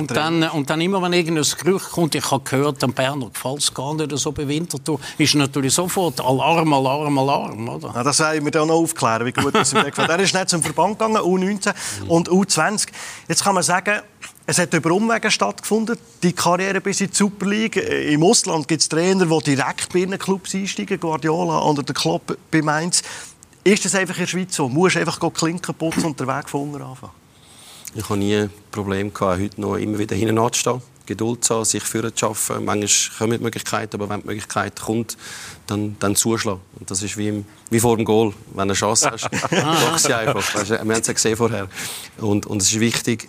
[0.00, 3.58] Und dann, und dann immer, wenn irgendein Gerücht kommt, ich habe gehört, dem Berner gefällt
[3.58, 7.68] es gar nicht so bei Winterthur, ist natürlich sofort Alarm, Alarm, Alarm.
[7.68, 7.92] Oder?
[7.94, 9.98] Ja, das wollen wir dann noch aufklären, wie gut das ist.
[9.98, 11.72] Er ist nicht zum Verband gegangen, U19
[12.08, 12.88] und U20.
[13.28, 14.00] Jetzt kann man sagen,
[14.44, 17.76] es hat über Umwege stattgefunden, die Karriere bis in die Super League.
[17.76, 22.36] Im Ausland gibt es Trainer, die direkt bei einem Clubs einsteigen, Guardiola oder der Klopp
[22.50, 23.02] bei Mainz.
[23.64, 24.68] Ist das einfach in der Schweiz so?
[24.68, 27.21] Musst du einfach Klinken putzen und den Weg von unten anfangen?
[27.94, 30.80] Ich habe nie Probleme gehabt, heute noch immer wieder hinten anzustehen.
[31.04, 32.64] Geduld zu haben, sich führen zu schaffen.
[32.64, 35.16] Manchmal kommen die Möglichkeiten, aber wenn die Möglichkeit kommt,
[35.66, 36.60] dann, dann zuschlagen.
[36.78, 38.32] Und das ist wie, im, wie vor dem Goal.
[38.48, 40.54] Wenn du eine Chance hast, machst du einfach.
[40.54, 41.68] Weißt, wir haben es ja gesehen vorher.
[42.18, 43.28] Und, und es ist wichtig,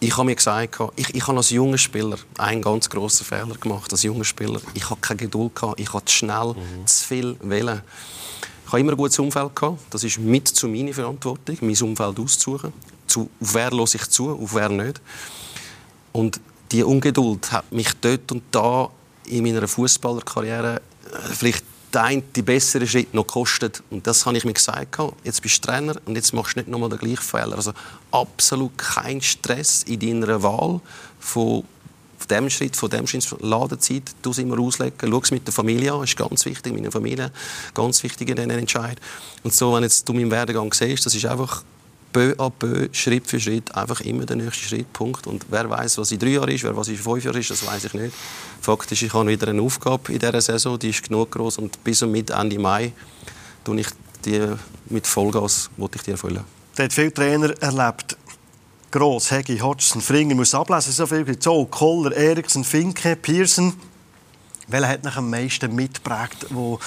[0.00, 3.92] ich habe mir gesagt, ich, ich habe als junger Spieler einen ganz grossen Fehler gemacht.
[3.92, 6.86] Als junger Spieler, ich habe keine Geduld gehabt, ich habe zu schnell, mhm.
[6.86, 7.82] zu viel wählen.
[8.64, 9.78] Ich habe immer ein gutes Umfeld gehabt.
[9.90, 12.72] Das ist mit zu meiner Verantwortung, mein Umfeld auszusuchen
[13.10, 15.00] zu, auf wer höre ich zu, auf wer nicht.
[16.12, 16.40] Und
[16.72, 18.90] die Ungeduld hat mich dort und da
[19.26, 23.82] in meiner Fußballerkarriere äh, vielleicht den die bessere Schritt noch gekostet.
[23.90, 24.96] Und das habe ich mir gesagt.
[25.24, 27.56] Jetzt bist du Trainer und jetzt machst du nicht nochmal den gleichen Fehler.
[27.56, 27.72] Also
[28.12, 30.80] absolut kein Stress in deiner Wahl
[31.18, 31.64] von
[32.28, 36.04] dem Schritt, von dem Schritt, Ladezeit, du immer auslegen, schau es mit der Familie an,
[36.04, 37.32] ist ganz wichtig, meine Familie,
[37.74, 39.00] ganz wichtig in diesen Entscheid.
[39.42, 41.64] Und so, wenn jetzt du meinen Werdegang siehst, das ist einfach
[42.12, 45.26] peu à peu, Schritt für Schritt, einfach immer der nächste Schrittpunkt.
[45.26, 47.66] Und wer weiß, was in drei Jahren ist, wer was in fünf Jahren ist, das
[47.66, 48.14] weiß ich nicht.
[48.60, 52.02] Faktisch, ich habe wieder eine Aufgabe in dieser Saison, die ist genug groß und bis
[52.02, 52.92] und mit Ende Mai
[53.64, 53.88] tue ich
[54.24, 54.46] die
[54.88, 56.44] mit Vollgas ich die erfüllen.
[56.76, 58.16] Der hat viele Trainer erlebt.
[58.90, 61.24] Gross, Hegi, Hodgson, Fringer, muss ablesen, so viel.
[61.38, 63.74] So, Koller, Eriksen, Finke, Pearson.
[64.70, 66.78] Welcher hat mich am meisten mitgeprägt, wo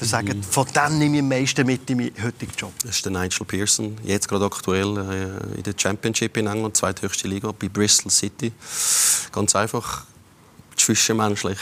[0.00, 0.42] der sagt, mhm.
[0.42, 2.72] von dem nehme ich am meisten mit in meinen heutigen Job?
[2.82, 7.28] Das ist der Nigel Pearson, jetzt gerade aktuell äh, in der Championship in England, zweithöchste
[7.28, 8.52] Liga, bei Bristol City.
[9.32, 10.04] Ganz einfach,
[10.76, 11.58] zwischenmenschlich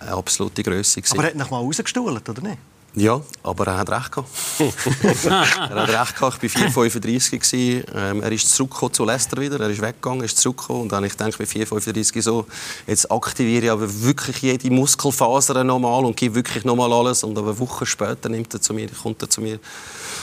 [0.00, 1.02] eine absolute Größe.
[1.10, 2.58] Aber er hat noch mal rausgestohlen, oder nicht?
[2.96, 4.28] Ja, aber er hat recht gehabt.
[5.24, 6.44] er hat recht gehabt.
[6.44, 9.58] Ich war 4,35 ähm, Er ist zurückgekommen zu Leicester wieder.
[9.58, 10.82] Er ist weggegangen, ist zurückgekommen.
[10.82, 12.46] Und dann ich denke bei 4,35 so,
[12.86, 17.24] jetzt aktiviere ich aber wirklich jede Muskelfaser nochmal und gebe wirklich nochmal alles.
[17.24, 19.58] Und eine Woche später nimmt er zu mir, kommt er zu mir,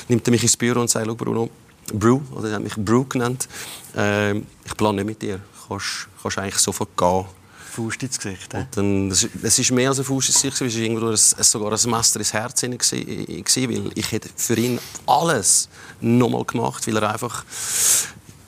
[0.08, 1.50] nimmt er mich ins Büro und sagt, Bruno,
[1.94, 3.50] Brew, oder er hat mich Brew genannt,
[3.98, 5.38] ähm, ich plane nicht mit dir.
[5.38, 7.26] Du kannst, kannst eigentlich sofort gehen.
[7.72, 8.54] Faust ins Gesicht.
[8.54, 11.90] Und dann, das, ist mehr als ein Faust ins Gesicht, es war ein, sogar ein
[11.90, 17.46] Messer ins Herz gewesen, weil ich hätte für ihn alles nochmal gemacht, weil er einfach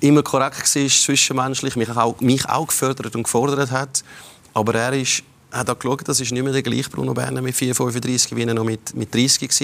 [0.02, 4.04] immer korrekt war, zwischenmenschlich, mich auch, mich auch gefördert und gefordert hat.
[4.54, 5.24] Aber er ist
[5.54, 8.54] hat auch geschaut, das ist nicht mehr der gleiche Bruno Berner mit 4,35, wie er
[8.54, 9.58] noch mit, mit 30 war.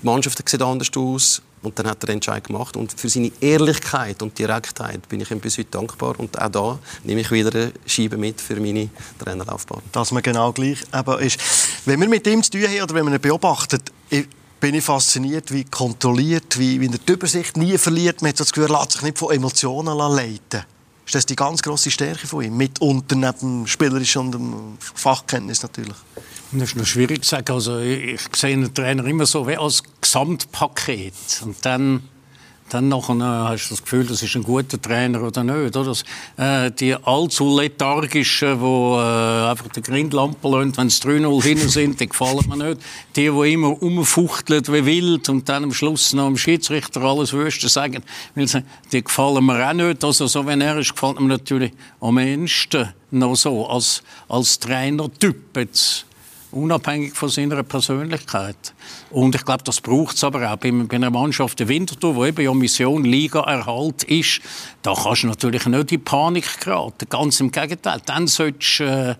[0.00, 1.42] Die Mannschaft sieht anders aus.
[1.62, 2.76] Und dann hat er den Entscheid gemacht.
[2.76, 6.18] Und für seine Ehrlichkeit und Direktheit bin ich ihm bis heute dankbar.
[6.20, 9.82] Und auch da nehme ich wieder eine Scheibe mit für meine Trainerlaufbahn.
[9.90, 11.40] Dass man genau gleich eben ist.
[11.84, 13.90] Wenn wir mit ihm zu tun haben oder wenn man ihn beobachtet,
[14.60, 18.22] bin ich fasziniert, wie kontrolliert, wie, wie er die Übersicht nie verliert.
[18.22, 20.64] Man hat das Gefühl, er lässt sich nicht von Emotionen leiten.
[21.06, 22.56] Ist das die ganz grosse Stärke von ihm?
[22.56, 25.94] Mitunter neben dem Spielerischen und dem Fachkenntnis natürlich.
[26.50, 27.52] Das ist noch schwierig zu sagen.
[27.52, 31.14] Also ich sehe einen Trainer immer so wie als Gesamtpaket.
[31.42, 32.02] Und dann
[32.68, 35.76] dann nachher äh, hast du das Gefühl, das ist ein guter Trainer oder nicht.
[35.76, 35.92] Oder?
[36.36, 42.00] Äh, die allzu lethargischen, die äh, einfach die Grindlampe lassen, wenn es 3-0 hinten sind,
[42.00, 42.80] die gefallen mir nicht.
[43.14, 47.68] Die, die immer rumfuchteln wie wild und dann am Schluss noch dem Schiedsrichter alles Wüste
[47.68, 48.02] sagen,
[48.34, 50.04] die gefallen mir auch nicht.
[50.04, 55.56] Also so, wenn er ist, gefällt mir natürlich am ehesten noch so als, als Trainertyp
[55.56, 56.06] jetzt
[56.52, 58.74] unabhängig von seiner Persönlichkeit.
[59.10, 62.24] Und ich glaube, das braucht es aber auch bei, bei einer Mannschaft der Winterthur, wo
[62.24, 64.40] eben ja Mission Liga-Erhalt ist.
[64.82, 67.06] Da kannst du natürlich nicht in Panik geraten.
[67.08, 68.00] Ganz im Gegenteil.
[68.04, 69.14] Dann solltest du äh,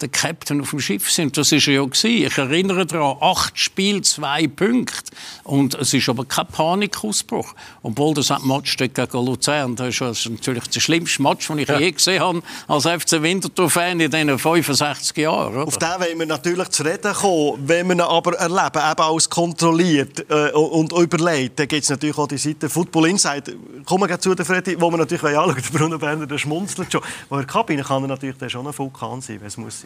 [0.00, 1.32] der Captain auf dem Schiff sein.
[1.32, 2.26] Das ist er ja gewesen.
[2.26, 5.10] Ich erinnere daran, acht Spiele, zwei Punkte.
[5.44, 7.54] Und es ist aber kein Panikausbruch.
[7.82, 11.78] Obwohl das Match gegen Luzern, das ist natürlich das schlimmste Match, das ich ja.
[11.78, 15.54] je gesehen habe als FC Winterthur-Fan in diesen 65 Jahren.
[15.54, 15.66] Oder?
[15.66, 17.62] Auf den wollen wir natürlich zu reden kommen.
[17.66, 22.18] Wenn wir ihn aber erleben, eben als kontrolliert äh, und überlegt, dann gibt es natürlich
[22.18, 23.54] auch die Seite Football Insight.
[23.84, 25.62] Kommen wir zu der Freddy, wo wir natürlich anschauen wollen.
[25.72, 27.02] Der Bruno Berner, der schmunzelt schon.
[27.28, 29.85] Aber in der Kabine kann er natürlich schon ein Vulkan sein, wenn es muss sein.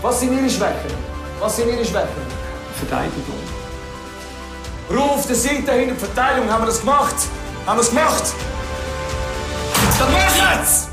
[0.00, 0.90] Was sind Ihre Schwächen?
[1.40, 2.22] Was sind Ihre Schwächen?
[2.78, 3.34] Verteidigung.
[4.96, 6.48] Auf der Seite hinter Verteidigung.
[6.48, 7.16] Haben wir das gemacht?
[7.66, 8.22] Haben wir es gemacht?
[9.98, 10.88] Dann mach jetzt!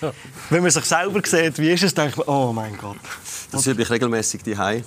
[0.00, 0.12] Ja.
[0.50, 2.98] Wenn man sich selber sieht, wie ist es, denkt man, oh mein Gott.
[3.50, 4.84] Das übe ich regelmäßig daheim,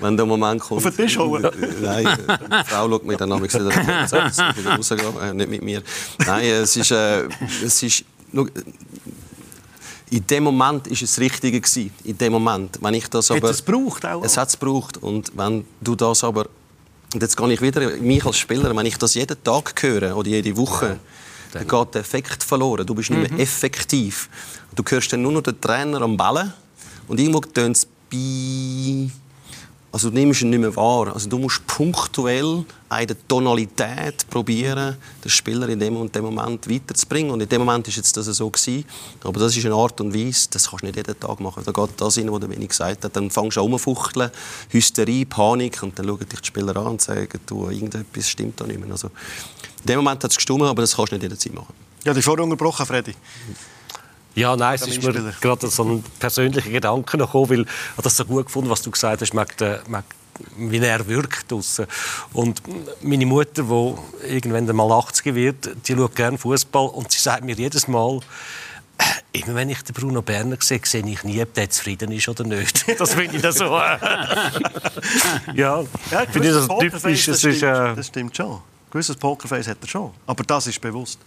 [0.00, 0.84] wenn der Moment kommt.
[0.84, 1.48] Auf den Tisch holen?
[1.80, 5.82] Nein, die Frau schaut mir dann wieder rausgehen, äh, nicht mit mir.
[6.26, 7.26] Nein, es ist, äh,
[7.64, 8.04] es ist
[10.10, 11.92] in dem Moment ist es das Richtige gewesen.
[12.04, 13.48] In dem Moment, wenn ich das aber.
[13.48, 14.24] Hat es gebraucht auch?
[14.24, 16.46] Es hat es gebraucht und wenn du das aber
[17.12, 20.28] und jetzt gehe ich wieder mich als Spieler, wenn ich das jeden Tag höre oder
[20.28, 20.98] jede Woche,
[21.52, 22.86] dann geht der Effekt verloren.
[22.86, 23.40] Du bist nicht mehr mhm.
[23.40, 24.28] effektiv.
[24.76, 26.52] Du hörst dann nur noch den Trainer am Ballen
[27.08, 29.10] und irgendwo tönt es bei
[29.92, 31.12] also du nimmst ihn nicht mehr wahr.
[31.12, 37.32] Also du musst punktuell eine Tonalität probieren, den Spieler in dem und dem Moment weiterzubringen.
[37.32, 38.84] Und in dem Moment ist jetzt das so gewesen.
[39.24, 41.64] Aber das ist eine Art und Weise, das kannst du nicht jeden Tag machen.
[41.64, 43.16] Da geht das rein, was der wenig gesagt hat.
[43.16, 44.30] Dann fängst du an rumfuchteln,
[44.68, 48.66] Hysterie, Panik und dann schauen dich die Spieler an und sagen, du, irgendetwas stimmt da
[48.66, 48.92] nicht mehr.
[48.92, 51.74] Also, in dem Moment hat es gestimmt, aber das kannst du nicht jederzeit machen.
[52.04, 53.14] Ja, die vorher unterbrochen, Freddy.
[54.34, 58.24] Ja, nein, es ist mir gerade so ein persönlicher Gedanke gekommen, weil ich das so
[58.24, 59.54] gut gefunden, was du gesagt hast, mag,
[59.88, 60.04] mag,
[60.56, 61.86] wie er wirkt draussen.
[62.32, 62.62] Und
[63.02, 67.54] meine Mutter, die irgendwann mal 80 wird, die schaut gerne Fußball und sie sagt mir
[67.54, 68.20] jedes Mal,
[68.98, 72.28] äh, Immer wenn ich den Bruno Berner sehe, sehe ich nie, ob der zufrieden ist
[72.28, 72.84] oder nicht.
[72.98, 73.64] Das finde ich das so.
[73.64, 73.98] Äh,
[75.54, 77.26] ja, ja finde ich das typisch.
[77.26, 77.94] Das, stimmt, äh...
[77.94, 78.52] das stimmt schon.
[78.52, 80.10] Ein gewisses Pokerface hat er schon.
[80.26, 81.20] Aber das ist bewusst.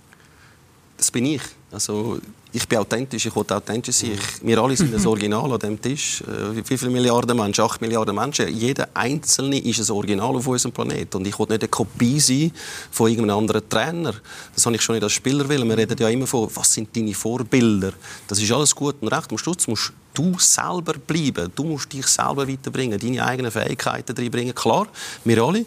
[1.03, 1.41] Das bin ich.
[1.69, 2.17] Also,
[2.53, 4.11] ich bin authentisch, ich will authentisch sein.
[4.13, 6.21] Ich, wir alle sind ein Original an diesem Tisch.
[6.21, 7.61] Äh, wie viele Milliarden Menschen?
[7.61, 8.47] Acht Milliarden Menschen.
[8.47, 11.17] Jeder Einzelne ist ein Original auf unserem Planeten.
[11.17, 12.53] Und ich will nicht eine Kopie sein
[12.89, 14.13] von irgendeinem anderen Trainer.
[14.55, 15.65] Das habe ich schon nicht als Spieler will.
[15.65, 17.91] Wir reden ja immer von, was sind deine Vorbilder?
[18.29, 19.29] Das ist alles gut und recht.
[19.29, 21.51] Am Schluss musst du selber bleiben.
[21.53, 24.55] Du musst dich selber weiterbringen, deine eigenen Fähigkeiten reinbringen.
[24.55, 24.87] Klar,
[25.25, 25.65] wir alle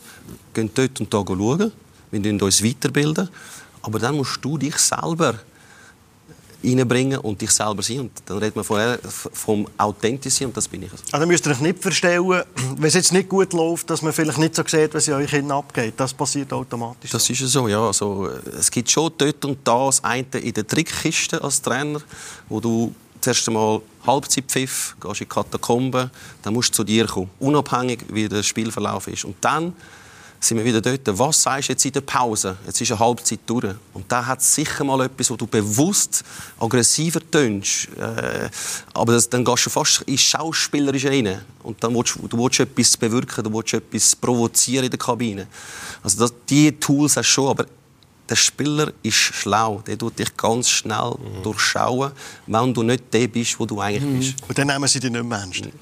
[0.55, 1.73] gehen dort und da schauen.
[2.11, 3.29] Wir uns weiterbilden.
[3.87, 5.39] Aber dann musst du dich selber
[6.65, 8.01] reinbringen und dich selber sein.
[8.01, 8.99] Und dann redet man vorher
[9.33, 10.91] vom authentisch sein und das bin ich.
[10.91, 12.43] Also dann müsst ihr euch nicht verstellen,
[12.77, 15.31] wenn es jetzt nicht gut läuft, dass man vielleicht nicht so sieht, was in euch
[15.31, 15.95] Kindern abgeht.
[15.97, 17.11] Das passiert automatisch.
[17.13, 17.33] Das so.
[17.33, 17.87] ist so, ja.
[17.87, 22.01] Also, es gibt schon dort und da das eine in der Trickkiste als Trainer,
[22.49, 26.11] wo du zuerst einmal Halbzeitpfiff, gehst in die Katakomben,
[26.43, 29.25] dann musst du zu dir kommen, unabhängig wie der Spielverlauf ist.
[29.25, 29.73] Und dann
[30.41, 31.19] sind wir wieder dort.
[31.19, 32.57] Was sagst du jetzt in der Pause?
[32.67, 33.75] Jetzt ist eine Halbzeit durch.
[33.95, 36.25] Und da hat sicher mal etwas, wo du bewusst
[36.59, 37.89] aggressiver tönst.
[37.97, 38.49] Äh,
[38.95, 41.41] aber das, dann gehst du fast ins Schauspielerische rein.
[41.63, 45.47] Und dann willst du, willst etwas bewirken, du willst etwas provozieren in der Kabine.
[46.03, 47.67] Also das, diese Tools hast du schon, aber
[48.29, 49.83] der Spieler ist schlau.
[49.87, 51.43] Der tut dich ganz schnell mhm.
[51.43, 52.13] durchschauen,
[52.47, 54.19] wenn du nicht der bist, wo du eigentlich mhm.
[54.19, 54.35] bist.
[54.49, 55.47] Und dann nehmen sie dich nicht mehr.
[55.47, 55.73] Mhm.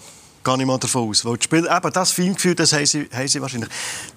[0.45, 1.25] Gehe ich mal davon aus.
[1.25, 3.71] Weil die Spieler, eben das Feingefühl, das haben sie, haben sie wahrscheinlich.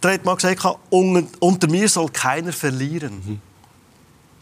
[0.03, 3.21] Der hat mal gesagt, unter, unter mir soll keiner verlieren.
[3.25, 3.41] Mhm.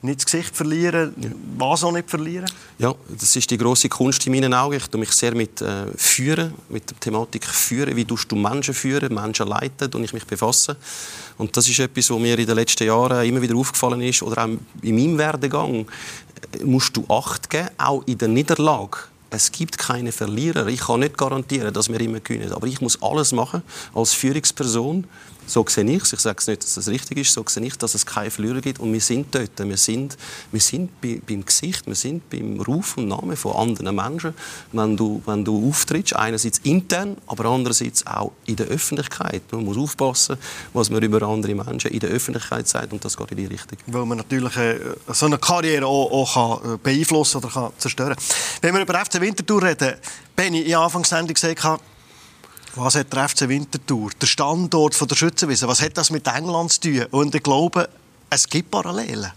[0.01, 1.29] nicht das Gesicht verlieren, ja.
[1.57, 2.49] was auch nicht verlieren?
[2.79, 4.77] Ja, das ist die große Kunst in meinen Augen.
[4.77, 7.95] Ich tue mich sehr mit äh, Führen, mit der Thematik Führen.
[7.95, 10.75] Wie tust du Menschen führen, Menschen leiten, und ich mich befassen.
[11.37, 14.45] Und das ist etwas, was mir in den letzten Jahren immer wieder aufgefallen ist, oder
[14.45, 14.49] auch
[14.81, 15.85] in meinem Werdegang.
[16.53, 18.97] Äh, musst du Acht geben, auch in der Niederlage.
[19.29, 20.67] Es gibt keine Verlierer.
[20.67, 22.51] Ich kann nicht garantieren, dass wir immer gewinnen.
[22.51, 25.05] Aber ich muss alles machen als Führungsperson,
[25.47, 26.13] so sehe ich es.
[26.13, 27.33] Ich sage es nicht, dass es richtig ist.
[27.33, 28.79] So sehe ich, dass es keine Verlierer gibt.
[28.79, 29.51] Und wir sind dort.
[29.57, 30.17] Wir sind,
[30.51, 34.33] wir sind bei, beim Gesicht, wir sind beim Ruf und Namen von anderen Menschen.
[34.71, 39.43] Wenn du, wenn du auftrittst, einerseits intern, aber andererseits auch in der Öffentlichkeit.
[39.51, 40.37] Man muss aufpassen,
[40.73, 42.93] was man über andere Menschen in der Öffentlichkeit sagt.
[42.93, 43.77] Und das geht in die Richtung.
[43.87, 48.15] Weil man natürlich äh, so eine Karriere auch, auch kann äh, beeinflussen oder kann zerstören
[48.15, 48.23] kann.
[48.61, 49.95] Wenn wir über FC Winterthur reden,
[50.35, 51.79] Benny, ich habe Anfangs gesagt,
[52.75, 54.11] was hat der FC Winterthur?
[54.21, 57.05] Der Standort der Schützenwiese, was hat das mit England zu tun?
[57.11, 57.89] Und ich glaube,
[58.29, 59.31] es gibt Parallelen.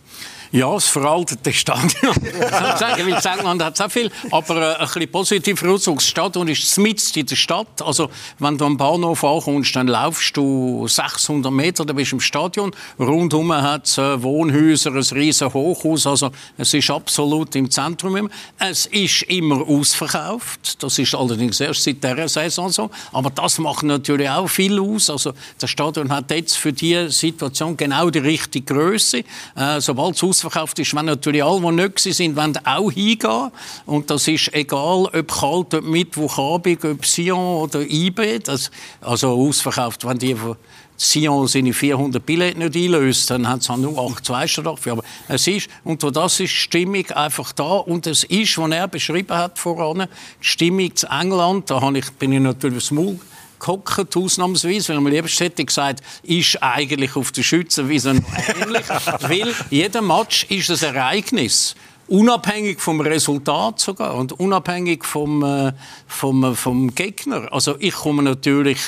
[0.51, 2.15] Ja, das veraltete Stadion.
[2.79, 5.99] sagen, weil England hat sehr viel, aber äh, ein bisschen positiver Ausdruck.
[5.99, 7.83] Das Stadion ist mitten in der Stadt.
[7.83, 8.09] Also,
[8.39, 12.71] wenn du am Bahnhof ankommst, dann laufst du 600 Meter, dann bist du im Stadion.
[12.99, 16.07] Rundum hat es äh, Wohnhäuser, ein riesen Hochhaus.
[16.07, 18.31] Also, es ist absolut im Zentrum.
[18.59, 20.83] Es ist immer ausverkauft.
[20.83, 22.91] Das ist allerdings erst seit dieser Saison so.
[23.13, 25.11] Aber das macht natürlich auch viel aus.
[25.11, 29.25] Also, das Stadion hat jetzt für diese Situation genau die richtige Größe.
[29.55, 33.51] Äh, sobald es ausverkauft ist, wenn natürlich alle, die nicht sind, wollen auch hingehen.
[33.87, 38.41] Und das ist egal, ob kalt, ob Mittwochabend, ob Sion oder IB.
[38.41, 38.71] Das,
[39.01, 40.57] also ausverkauft, wenn die von
[40.97, 44.93] Sion seine 400 Billette nicht einlöst, dann hat es nur 8 Zweistar dafür.
[44.93, 47.77] Aber es ist, und das ist die Stimmung einfach da.
[47.79, 50.09] Und es ist, was er beschrieben hat voran,
[50.41, 51.79] die Stimmung zu England, da
[52.19, 53.19] bin ich natürlich aufs Maul
[53.59, 58.23] gehockt, ausnahmsweise, weil man liebst hätte gesagt, ist eigentlich auf der Schützenwiese noch
[58.61, 58.89] ähnlich,
[59.21, 61.75] weil jeder Match ist ein Ereignis.
[62.07, 65.73] Unabhängig vom Resultat sogar und unabhängig vom, äh,
[66.07, 67.53] vom, vom Gegner.
[67.53, 68.79] Also ich komme natürlich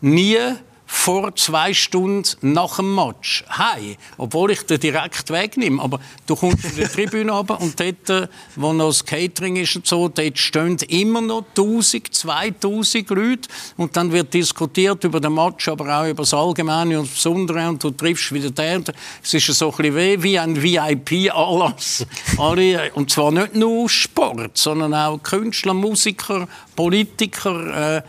[0.00, 0.38] nie
[0.86, 5.82] vor zwei Stunden nach dem Match heim, obwohl ich den direkt wegnehme.
[5.82, 9.76] Aber du kommst in die Tribüne runter und dort, äh, wo noch das Catering ist
[9.76, 15.34] und so, dort stehen immer noch 1000, 2000 Leute und dann wird diskutiert über den
[15.34, 18.84] Match, aber auch über das Allgemeine und das Besondere und du triffst wieder den.
[19.22, 22.06] Es ist so ein bisschen wie ein VIP-Anlass.
[22.94, 26.46] und zwar nicht nur Sport, sondern auch Künstler, Musiker,
[26.76, 28.02] Politiker, äh, äh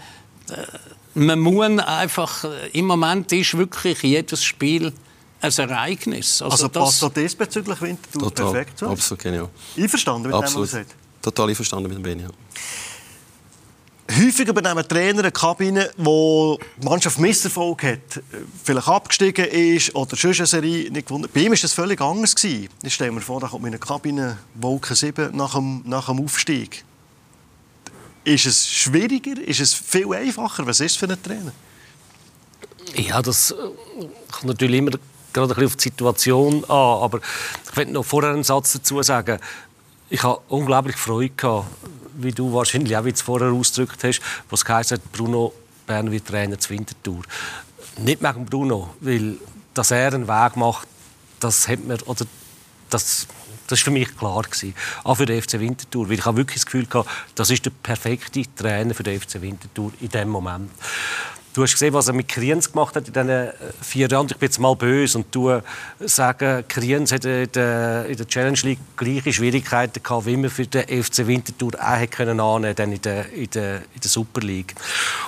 [1.17, 4.93] man muss einfach, im Moment ist wirklich jedes Spiel
[5.41, 6.41] ein Ereignis.
[6.41, 8.88] Also, also passt das diesbezüglich Winterthur Total, perfekt so?
[8.88, 9.49] Absolut genial.
[9.77, 10.71] Einverstanden mit absolut.
[10.71, 10.88] dem, was
[11.21, 12.30] Total einverstanden mit dem ja.
[14.10, 18.23] Häufig übernehmen Trainer eine Kabine, wo die Mannschaft Misserfolg hat,
[18.63, 21.27] vielleicht abgestiegen ist oder schon eine Serie nicht gewonnen.
[21.34, 22.34] Bei ihm war das völlig anders.
[22.41, 26.23] Ich stelle mir vor, da kommt in eine Kabine Wolke 7 nach dem, nach dem
[26.23, 26.86] Aufstieg.
[28.28, 29.42] Ist es schwieriger?
[29.42, 30.68] Ist es viel einfacher?
[30.68, 31.54] Was ist es für einen Trainer?
[32.94, 33.56] Ja, das äh,
[34.34, 34.92] kommt natürlich immer
[35.32, 37.04] gerade ein auf die Situation an.
[37.04, 39.40] Aber ich möchte noch vorher einen Satz dazu sagen.
[40.10, 41.68] Ich habe unglaublich Freude gehabt,
[42.18, 45.54] wie du wahrscheinlich auch vorher ausgedrückt hast, was geheißen hat, Bruno
[45.86, 47.22] Bern wird Trainer zur Winterthur.
[48.00, 49.38] Nicht wegen Bruno, weil
[49.74, 50.86] dass er einen Weg macht,
[51.40, 52.26] das hat mir, oder
[52.89, 53.28] das
[53.67, 54.41] das war für mich klar.
[54.41, 54.73] Gewesen.
[55.04, 56.08] Auch für den FC Winterthur.
[56.08, 59.41] Weil ich habe wirklich das Gefühl hatte, das ist der perfekte Trainer für den FC
[59.41, 60.71] Winterthur in diesem Moment.
[61.54, 64.28] Du hast gesehen, was er mit Kriens gemacht hat in diesen äh, vier Jahren.
[64.30, 65.60] Ich bin jetzt mal böse und du
[66.02, 71.26] sagen, Kriens hat in der, Challenge League gleiche Schwierigkeiten gehabt, wie man für den FC
[71.26, 74.76] Winterthur auch hätte können annehmen können in der, in in der Super League.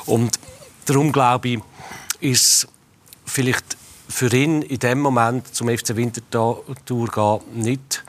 [0.06, 0.40] Und
[0.86, 1.60] darum glaube ich,
[2.20, 2.68] ist
[3.26, 3.79] vielleicht
[4.10, 8.04] für ihn in dem Moment zum FC Winterthur gehen nicht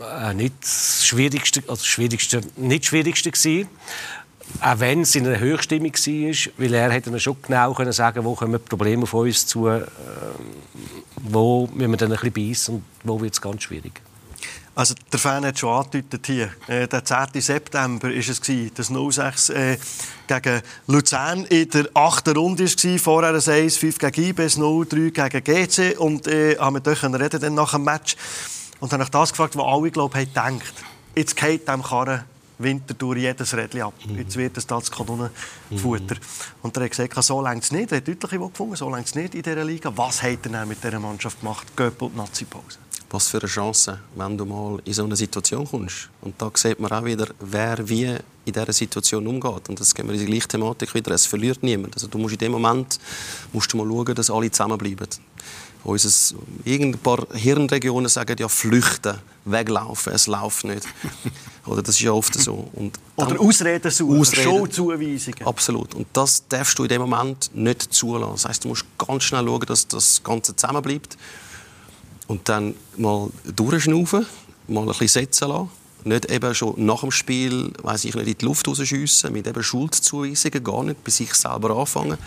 [0.00, 3.68] äh, nicht das Schwierigste, also Schwierigste, nicht Schwierigste gewesen.
[4.60, 8.34] Auch wenn es in einer Höchststimmung war, weil er hätte schon genau können sagen wo
[8.34, 9.82] kommen Probleme auf uns zu, äh,
[11.16, 14.00] wo müssen wir dann ein bisschen beißen und wo wird es ganz schwierig.
[14.76, 17.40] Also der Fan hat schon angedeutet hier, äh, der 10.
[17.40, 19.78] September war es, gewesen, das 06 äh,
[20.26, 22.36] gegen Luzern in der 8.
[22.36, 27.40] Runde war, vorher ein 1-5 gegen IBS, 0-3 gegen GC und äh, haben wir reden
[27.40, 28.16] dann nach dem Match
[28.78, 30.74] und dann habe ich das gefragt, was alle, glaube ich, gedacht
[31.14, 32.24] Jetzt geht dem Karren
[32.58, 33.94] Winter durch jedes Rädchen ab.
[34.06, 34.18] Mhm.
[34.18, 36.14] Jetzt wird es das Kanonenfutter.
[36.14, 36.20] Mhm.
[36.62, 37.92] Und er hat gesagt, so längt es nicht.
[37.92, 39.90] Er hat deutlich gefunden, so längt es nicht in dieser Liga.
[39.94, 41.66] Was hat er mit dieser Mannschaft gemacht?
[41.74, 42.78] Göppel und Nazi-Pause.
[43.10, 46.08] Was für eine Chance, wenn du mal in so eine Situation kommst.
[46.20, 49.68] Und da sieht man auch wieder, wer wie in dieser Situation umgeht.
[49.68, 51.12] Und das gehen wir in die gleiche Thematik wieder.
[51.12, 51.94] Es verliert niemand.
[51.94, 52.98] Also du musst in dem Moment
[53.52, 55.08] musst du mal schauen, dass alle zusammenbleiben.
[55.84, 56.34] Unseres,
[56.64, 60.82] irgendein paar Hirnregionen sagen ja flüchten, weglaufen, es läuft nicht.
[61.66, 62.68] Oder das ist ja oft so.
[62.72, 64.50] Und Oder Ausreden suchen, Ausreden.
[64.50, 65.46] Schulzuweisungen.
[65.46, 65.94] Absolut.
[65.94, 68.32] Und das darfst du in dem Moment nicht zulassen.
[68.32, 71.16] Das heißt, du musst ganz schnell schauen, dass das Ganze zusammenbleibt.
[72.26, 74.26] Und dann mal durchschnaufen,
[74.68, 75.70] mal ein bisschen setzen lassen.
[76.04, 79.62] Nicht eben schon nach dem Spiel, weiß ich nicht, in die Luft rausschiessen, mit eben
[79.62, 82.18] Schuldzuweisungen, gar nicht, bei sich selber anfangen.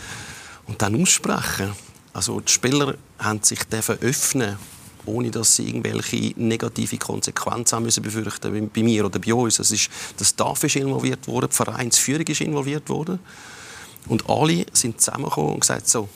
[0.67, 1.71] Und dann aussprechen.
[2.13, 3.59] Also die Spieler haben sich
[4.01, 4.57] öffnen
[5.05, 9.59] ohne dass sie irgendwelche negative Konsequenzen haben müssen befürchten bei, bei mir oder bei uns.
[9.59, 13.19] Es ist, das Staff ist involviert worden, die Vereinsführung ist involviert worden.
[14.07, 16.09] Und alle sind zusammengekommen und gesagt, so,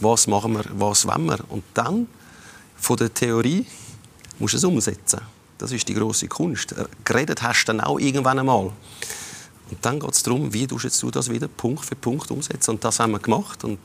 [0.00, 1.38] was machen wir, was wollen wir?
[1.48, 2.08] Und dann,
[2.82, 3.64] von der Theorie,
[4.38, 5.20] musst du es umsetzen.
[5.56, 6.74] Das ist die große Kunst.
[7.04, 8.72] Geredet hast du dann auch irgendwann einmal.
[9.70, 12.72] Und dann geht es darum, wie du das wieder Punkt für Punkt umsetzen.
[12.72, 13.62] Und das haben wir gemacht.
[13.62, 13.78] Und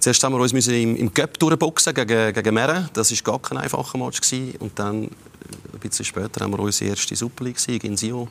[0.00, 2.90] zuerst haben wir uns im, im Cup durchboxen gegen, gegen Meren.
[2.92, 4.20] Das war gar kein einfacher Match.
[4.20, 4.56] Gewesen.
[4.58, 8.28] Und dann, ein bisschen später, haben wir unsere erste Super League in Sion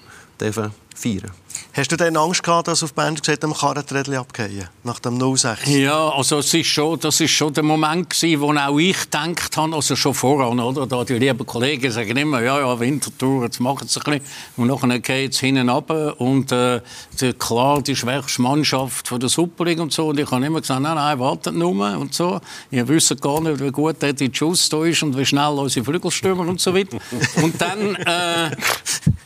[0.52, 1.32] feiern.
[1.76, 5.68] Hast du denn Angst gehabt, dass auf Band gesagt am Karrenrädchen abgehen nach dem 06?
[5.68, 9.58] Ja, also es ist schon, das ist schon der Moment gewesen, wo auch ich gedacht
[9.58, 10.86] habe, also schon voran, oder?
[10.86, 14.28] Da die lieben Kollegen sagen immer, ja, ja, Wintertour, jetzt machen sie ein bisschen.
[14.58, 16.82] Und nachher geht es hinten runter und äh,
[17.20, 20.10] die, klar, die schwächste Mannschaft von der Super League und so.
[20.10, 22.40] Und ich habe immer gesagt, nein, nein, wartet nur und so.
[22.70, 25.84] Ihr wisst gar nicht, wie gut der die Schuss da ist und wie schnell unsere
[25.84, 26.98] Flügelstürmer und so weiter.
[27.42, 28.52] und dann, äh,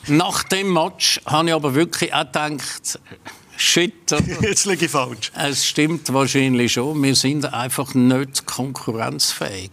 [0.08, 2.98] nach dem Match, habe ich aber wirklich auch gedacht,
[3.56, 3.92] shit?
[4.42, 5.32] Jetzt liege ich falsch.
[5.36, 7.02] Es stimmt wahrscheinlich schon.
[7.02, 9.70] Wir sind einfach nicht konkurrenzfähig.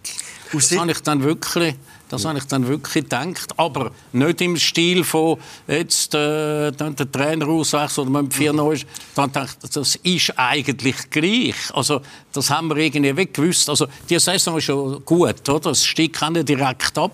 [0.52, 1.76] Das habe ich dann wirklich,
[2.08, 3.48] das habe ich dann wirklich gedacht.
[3.58, 8.58] Aber nicht im Stil von jetzt äh, dann der Trainer auswechseln oder mit vier Mhm.
[8.58, 8.86] Neues.
[9.16, 11.56] Dann dachte ich, das ist eigentlich gleich.
[11.74, 13.70] Also das haben wir irgendwie weggewusst.
[13.70, 15.72] Also die Saison ist schon gut, oder?
[15.72, 17.12] Es steigt auch nicht direkt ab.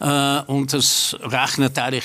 [0.00, 2.04] Äh, und es rechnet eigentlich,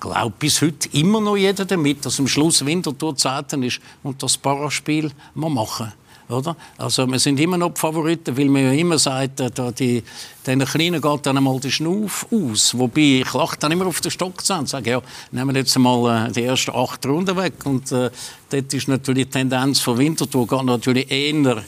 [0.00, 4.36] glaube bis heute immer noch jeder damit, dass am Schluss Winterthur Zeiten ist und das
[4.36, 5.92] Paraspiel wir machen.
[6.28, 6.56] Oder?
[6.76, 10.02] Also wir sind immer noch die Favoriten, weil man ja immer sagt, äh, da die,
[10.46, 12.76] den Kleinen geht dann einmal der Schnuff aus.
[12.76, 15.74] Wobei ich lache dann immer auf den Stock zusammen und sage, ja, nehmen wir jetzt
[15.76, 17.54] einmal äh, die ersten acht Runden weg.
[17.64, 18.10] Und äh,
[18.50, 21.62] dort ist natürlich die Tendenz von Winterthur geht natürlich eher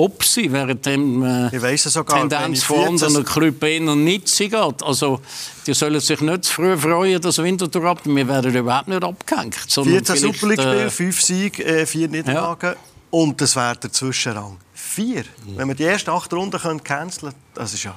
[0.00, 4.48] ob sie, während dem äh, Ich sogar, Tendenz von 14 anderen Clubs eher nicht sie
[4.48, 4.82] geht.
[4.82, 5.20] Also,
[5.66, 8.00] die sollen sich nicht zu früh freuen, dass Winterthur ab.
[8.04, 9.58] Wir werden überhaupt nicht abgehängt.
[9.68, 12.76] sondern 14 vielleicht, Super League-Spiele, äh, 5 Siege, äh, 4 Niederlagen.
[13.10, 14.56] Und das wäre der Zwischenrang.
[14.72, 15.24] 4.
[15.56, 17.94] Wenn wir die ersten 8 Runden canceln können, das ist ja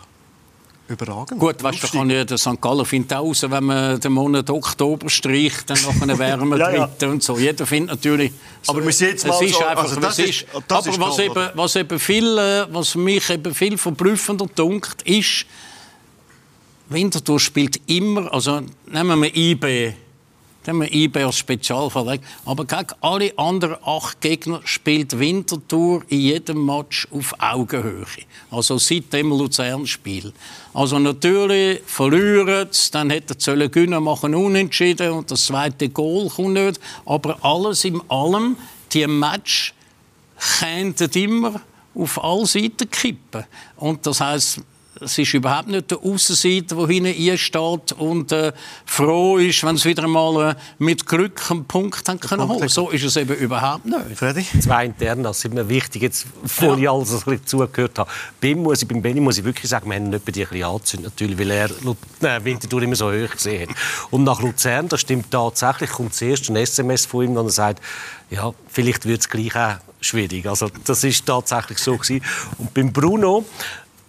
[0.88, 1.40] überragend.
[1.40, 2.60] Gut, weißt du, da kann ja der St.
[2.62, 6.90] Gallen findet auch raus, wenn man den Monat Oktober streicht, dann nachher wären wir Ja,
[7.02, 7.08] ja.
[7.10, 7.38] Und so.
[7.38, 8.32] Jeder findet natürlich...
[8.68, 10.46] Aber wir sind jetzt es ist so- einfach, also das ist- ist.
[10.68, 15.46] das Aber was, eben, was, eben viel, äh, was mich eben viel verblüffender dunkt, ist,
[16.90, 18.62] Winterthur spielt immer, also
[18.92, 19.94] nehmen wir IB,
[20.68, 26.20] nehmen wir IB als Spezialfall weg, aber gegen alle anderen acht Gegner spielt Winterthur in
[26.20, 28.06] jedem Match auf Augenhöhe.
[28.52, 30.34] Also seit dem Luzern-Spiel.
[30.74, 36.54] Also natürlich verlieren sie, dann hätten sie gewinnen, machen unentschieden und das zweite Goal kommt
[36.54, 36.80] nicht.
[37.06, 38.58] Aber alles in allem,
[38.92, 39.74] die Match
[40.60, 41.62] könnten immer
[41.96, 43.44] auf alle Seiten kippen.
[43.78, 44.62] Und das heißt,
[45.02, 48.52] es ist überhaupt nicht der Aussenseiter, der hinten einsteht und äh,
[48.86, 52.68] froh ist, wenn sie wieder einmal äh, mit Glück einen Punkt haben können holen.
[52.70, 54.00] So ist es eben überhaupt nicht.
[54.16, 54.46] Freddy?
[54.60, 58.10] Zwei Internas sind mir wichtig, jetzt, bevor ich alles ein bisschen zugehört habe.
[58.40, 60.50] Beim, muss ich, beim Benny muss ich wirklich sagen, wir haben nicht bei dir ein
[60.50, 63.78] bisschen angezündet, natürlich, weil er äh, Winterthur immer so hoch gesehen hat.
[64.12, 67.82] Und nach Luzern, das stimmt tatsächlich, kommt zuerst ein SMS von ihm, wo er sagt,
[68.30, 70.48] ja, vielleicht wird es gleich auch schwierig.
[70.48, 72.24] Also das ist tatsächlich so gewesen.
[72.58, 73.46] Und beim Bruno,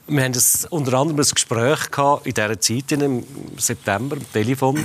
[0.07, 3.25] wir haben das, unter anderem ein Gespräch gehabt in dieser Zeit, im
[3.57, 4.85] September, am Telefon.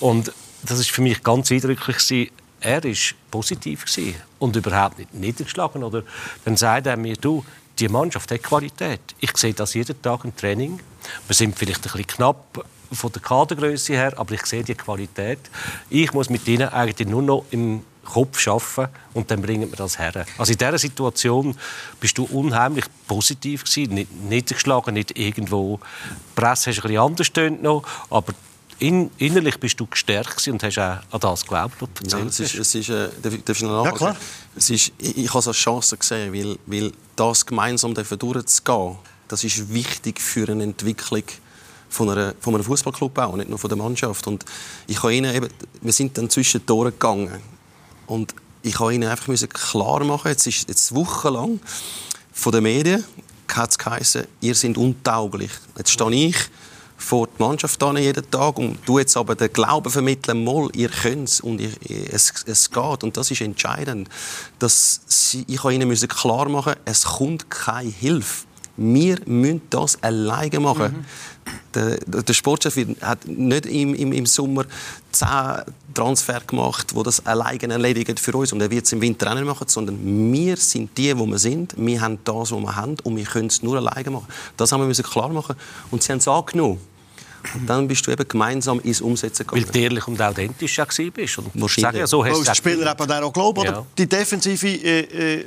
[0.00, 1.98] Und das ist für mich ganz eindrücklich.
[1.98, 2.30] gewesen.
[2.60, 2.92] Er war
[3.30, 5.84] positiv gewesen und überhaupt nicht niedergeschlagen.
[5.84, 6.02] Oder
[6.46, 7.44] dann sagt er mir, du,
[7.78, 9.00] die Mannschaft hat Qualität.
[9.20, 10.80] Ich sehe das jeden Tag im Training.
[11.26, 15.40] Wir sind vielleicht ein bisschen knapp von der Kadergröße her, aber ich sehe die Qualität.
[15.90, 19.98] Ich muss mit ihnen eigentlich nur noch im Kopf arbeiten und dann bringen wir das
[19.98, 20.24] her.
[20.38, 21.56] Also in dieser Situation
[22.00, 25.78] bist du unheimlich positiv gewesen, nicht niedergeschlagen, nicht irgendwo.
[26.08, 28.32] Die Presse hast du ein bisschen anders tönt noch, aber
[28.80, 32.40] in, innerlich bist du gestärkt und hast auch an das geglaubt, was du Ja, es
[32.40, 32.58] ist, hast.
[32.60, 33.96] es ist, äh, darf, ich- darf ich noch nachhaken?
[33.98, 34.16] klar.
[34.56, 38.96] Es ist, ich, ich habe es als Chance gesehen, weil, weil das gemeinsam durchzugehen,
[39.28, 41.22] das ist wichtig für eine Entwicklung
[41.88, 44.26] von, einer, von einem Fußballclub auch, nicht nur von der Mannschaft.
[44.26, 44.44] Und
[44.88, 45.48] ich habe ihnen eben,
[45.80, 47.40] wir sind dann zwischen die Tore gegangen
[48.06, 51.60] und ich habe ihnen einfach klar machen, jetzt ist jetzt wochenlang
[52.32, 53.04] von den Medien
[53.52, 55.50] hat es geheißen, ihr seid untauglich.
[55.78, 56.36] Jetzt stehe ich
[56.96, 60.88] vor die Mannschaft an jeden Tag und du jetzt aber den Glauben vermitteln, mal, ihr
[60.88, 61.70] könnt es und ihr,
[62.10, 64.08] es, es geht und das ist entscheidend.
[64.58, 68.46] Dass sie, ich ihnen müssen klar machen, es kommt keine Hilfe.
[68.76, 70.92] Wir müssen das alleine machen.
[70.92, 71.04] Mhm.
[71.74, 74.64] Der, der Sportchef hat nicht im, im, im Sommer
[75.12, 75.62] zehn
[75.94, 79.34] Transfer gemacht, wo das alleine erledigt für uns und er wird es im Winter auch
[79.34, 79.98] nicht machen, sondern
[80.32, 81.74] wir sind die, wo wir sind.
[81.76, 84.28] Wir haben das, was wir haben und wir können es nur alleine machen.
[84.56, 85.56] Das haben wir klar machen
[85.90, 86.80] und sie haben es angenommen.
[87.52, 89.66] Und dann bist du eben gemeinsam ins Umsetzen gegangen.
[89.66, 91.38] Weil du ehrlich und authentisch ja bist.
[91.38, 92.00] Und Wahrscheinlich.
[92.00, 93.64] Ja, so hast Weil Spieler eben auch glauben.
[93.64, 93.84] Ja.
[93.98, 95.44] Die defensive äh, äh,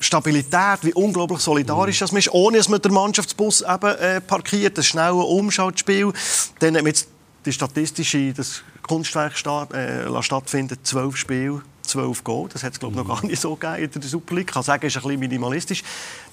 [0.00, 4.86] Stabilität, wie unglaublich solidarisch das ist, ohne dass man den Mannschaftsbus eben, äh, parkiert, das
[4.86, 6.12] schnelle Umschaltspiel.
[6.60, 7.08] Dann hat man jetzt
[7.44, 11.62] die statistische, das Kunstwerk statt, äh, stattfinden, zwölf Spiele.
[11.88, 12.48] 12 Goal.
[12.52, 14.48] Das hat es, glaube noch gar nicht so gegeben in der Super League.
[14.48, 15.82] Ich kann sagen, es ist ein bisschen minimalistisch.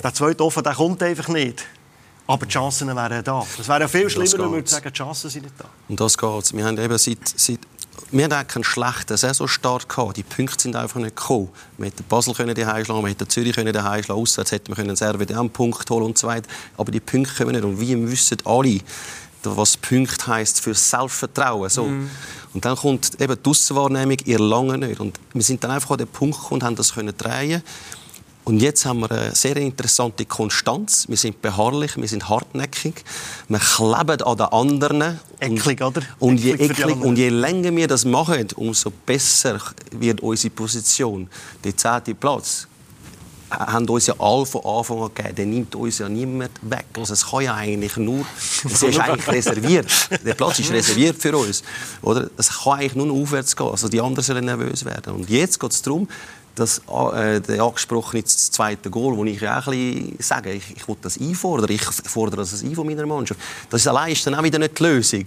[0.03, 1.66] Der zweite Offen, der kommt einfach nicht.
[2.28, 3.45] Aber die Chancen wären da.
[3.59, 5.66] Es wäre viel schlimmer, wenn wir sagen, die Chancen sind nicht da.
[5.88, 7.59] Und das geht Wir haben eben seit, seit
[8.12, 10.18] wir hatten keinen schlechten Saisonstart gehabt.
[10.18, 11.49] Die Punkte sind einfach nicht gekommen.
[11.78, 14.76] Wir hätten Basel können die schlagen, wir hätten Zürich können die schlagen, auswärts hätten wir
[14.76, 16.47] können Servet einen Punkt holen und so weiter.
[16.78, 17.64] Aber die Punkte kommen nicht.
[17.64, 18.80] Und wir wissen alle,
[19.43, 21.70] was Punkt heisst für Selbstvertrauen.
[21.70, 21.86] So.
[21.86, 22.10] Mm.
[22.53, 24.99] Und dann kommt eben die Aussenwahrnehmung, ihr lange nicht.
[24.99, 27.62] Und wir sind dann einfach an den Punkt gekommen und haben das können drehen.
[28.46, 31.08] Und jetzt haben wir eine sehr interessante Konstanz.
[31.10, 33.04] Wir sind beharrlich, wir sind hartnäckig,
[33.48, 35.20] wir kleben an den anderen.
[35.39, 36.04] Eklig, oder?
[36.20, 39.60] Und je, eklig, und je länger wir das machen, umso besser
[39.91, 41.28] wird unsere Position.
[41.64, 42.68] Der zehnte Platz
[43.50, 45.36] haben uns ja alle von Anfang an gegeben.
[45.36, 46.86] Der nimmt uns ja niemand weg.
[46.98, 48.26] Also es kann ja eigentlich nur...
[48.64, 49.88] Es ist eigentlich reserviert.
[50.24, 51.64] Der Platz ist reserviert für uns.
[52.04, 52.30] Oder?
[52.38, 53.70] Es kann eigentlich nur aufwärts gehen.
[53.70, 55.16] Also die anderen sollen nervös werden.
[55.16, 56.08] Und jetzt geht es darum,
[56.56, 56.80] dass
[57.14, 61.70] äh, der angesprochene zweite Goal, wo ich auch ein sage, ich, ich will das einfordern,
[61.70, 63.39] ich fordere das ein von meiner Mannschaft.
[63.70, 65.26] Das ist allein ist dann auch wieder nicht die Lösung.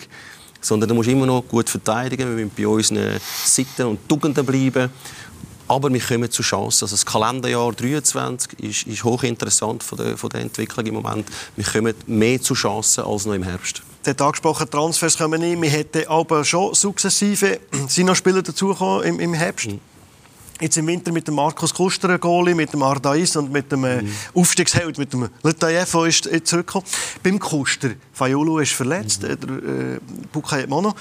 [0.60, 4.90] Sondern du musst immer noch gut verteidigen, wir müssen bei unseren Sitten und Tugenden bleiben.
[5.68, 6.84] Aber wir kommen zu Chancen.
[6.84, 11.28] Also das Kalenderjahr 23 ist, ist hochinteressant von der, von der Entwicklung im Moment.
[11.56, 13.82] Wir kommen mehr zu Chancen als noch im Herbst.
[14.06, 15.60] Der angesprochene Transfers kommen nicht.
[15.60, 19.66] Wir hätten aber schon sukzessive sind noch Spieler dazugekommen im, im Herbst.
[19.66, 19.80] Mhm.
[20.60, 24.02] Jetzt im Winter mit dem Markus Kuster, Goalie, mit dem Ardais und mit dem äh,
[24.02, 24.12] mhm.
[24.34, 26.86] Aufstiegsheld, mit dem Letayev, ist äh, zurückgekommen.
[27.22, 29.26] Beim Kuster, Fayulu ist verletzt, mhm.
[29.40, 29.98] der äh,
[30.32, 30.94] Bukai Mono.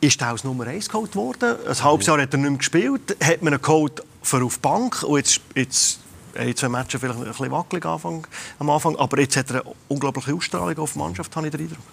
[0.00, 1.56] Ist der aus Nummer 1 geholt worden?
[1.66, 3.16] Ein halbes Jahr hat er nicht mehr gespielt.
[3.22, 6.00] Hat man ihn geholt für auf die Bank und jetzt, jetzt
[6.34, 8.26] in zwei Matches vielleicht ein bisschen wackelig Anfang,
[8.58, 11.60] am Anfang, aber jetzt hat er eine unglaubliche Ausstrahlung auf die Mannschaft, habe ich den
[11.60, 11.84] Eindruck.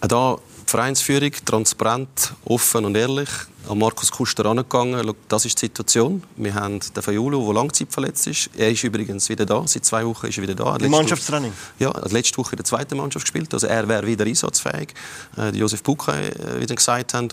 [0.00, 3.28] Da die Vereinsführung transparent, offen und ehrlich
[3.68, 5.12] an Markus Kuster angegangen.
[5.28, 6.22] Das ist die Situation.
[6.36, 8.50] Wir haben den Fayulu, der langzeitverletzt ist.
[8.56, 9.66] Er ist übrigens wieder da.
[9.66, 10.76] Seit zwei Wochen ist er wieder da.
[10.76, 11.52] Im Mannschaftstraining?
[11.78, 13.52] Ja, er hat letzte Woche in der zweiten Mannschaft gespielt.
[13.54, 14.94] Also er wäre wieder einsatzfähig.
[15.38, 17.28] Äh, Josef Bucke, äh, wie gesagt haben.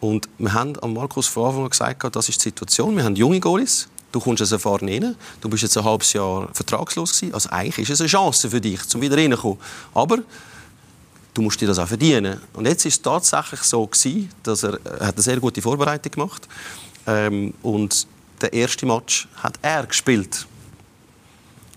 [0.00, 2.96] Und wir haben an Markus von Anfang an gesagt, das ist die Situation.
[2.96, 3.88] Wir haben junge Goalies.
[4.10, 5.16] Du kommst als erfahren rein.
[5.40, 7.34] Du bist jetzt ein halbes Jahr vertragslos gewesen.
[7.34, 9.58] Also eigentlich ist es eine Chance für dich, zum wieder reinzukommen.
[9.92, 10.18] Aber
[11.38, 12.40] du musst dir das auch verdienen.
[12.52, 16.10] Und jetzt ist es tatsächlich so gewesen, dass er, er hat eine sehr gute Vorbereitung
[16.10, 16.48] gemacht
[17.06, 18.08] ähm, und
[18.40, 20.46] der erste Match hat er gespielt.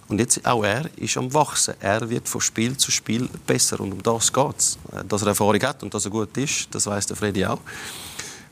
[0.07, 1.75] Und jetzt auch er ist am wachsen.
[1.79, 4.77] Er wird von Spiel zu Spiel besser und um das geht es.
[5.07, 7.59] Dass er Erfahrung hat und dass er gut ist, das weiß der Freddy auch.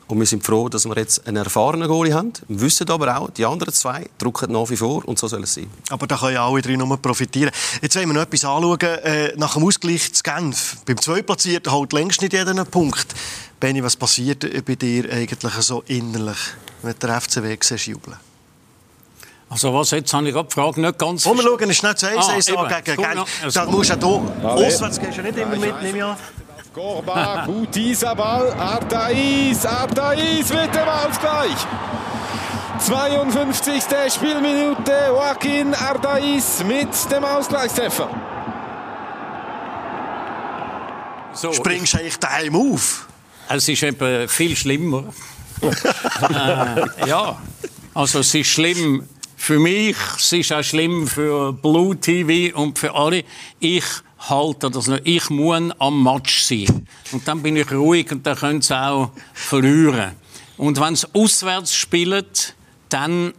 [0.10, 2.34] Und wir sind froh, dass wir jetzt einen erfahrenen Goalie haben.
[2.48, 5.54] Wir wissen aber auch, die anderen zwei drücken nach wie vor und so soll es
[5.54, 5.70] sein.
[5.92, 7.52] Aber da können ja alle drei nur profitieren.
[7.80, 8.80] Jetzt wollen wir noch etwas anschauen.
[8.80, 10.78] Äh, nach dem Ausgleich zu Genf.
[10.88, 13.06] Beim Zweitplatzierten holt längst nicht jeder einen Punkt.
[13.60, 16.40] Benny, was passiert bei dir eigentlich so innerlich,
[16.82, 18.18] wenn der FCW siehst, jubeln?
[19.48, 21.24] Also was, jetzt habe ich die Frage nicht ganz...
[21.24, 23.54] Komm, wir schauen schnell zu 1 ah, gegen Genf.
[23.54, 24.50] Da musst du auch hier...
[24.50, 26.18] Auswärts gehst du nicht immer mit, nehme ich an.
[26.80, 28.54] Korba, gut dieser Ball.
[28.54, 31.58] Ardais, Ardais mit dem Ausgleich.
[32.80, 33.84] 52.
[34.10, 34.94] Spielminute.
[35.10, 38.10] Joaquin Ardais mit dem Ausgleichstreffer.
[41.34, 43.08] So, Springst du eigentlich daheim auf?
[43.50, 45.04] Es ist eben viel schlimmer.
[45.62, 47.38] äh, ja,
[47.94, 49.04] also es ist schlimm
[49.36, 53.26] für mich, es ist auch schlimm für Blue TV und für alle.
[53.60, 53.84] Ich
[54.28, 55.02] halte das nicht.
[55.06, 56.88] Ich muss am Match sein.
[57.12, 60.12] Und dann bin ich ruhig und dann können sie auch verlieren.
[60.58, 62.26] Und wenn sie auswärts spielen,
[62.90, 63.34] dann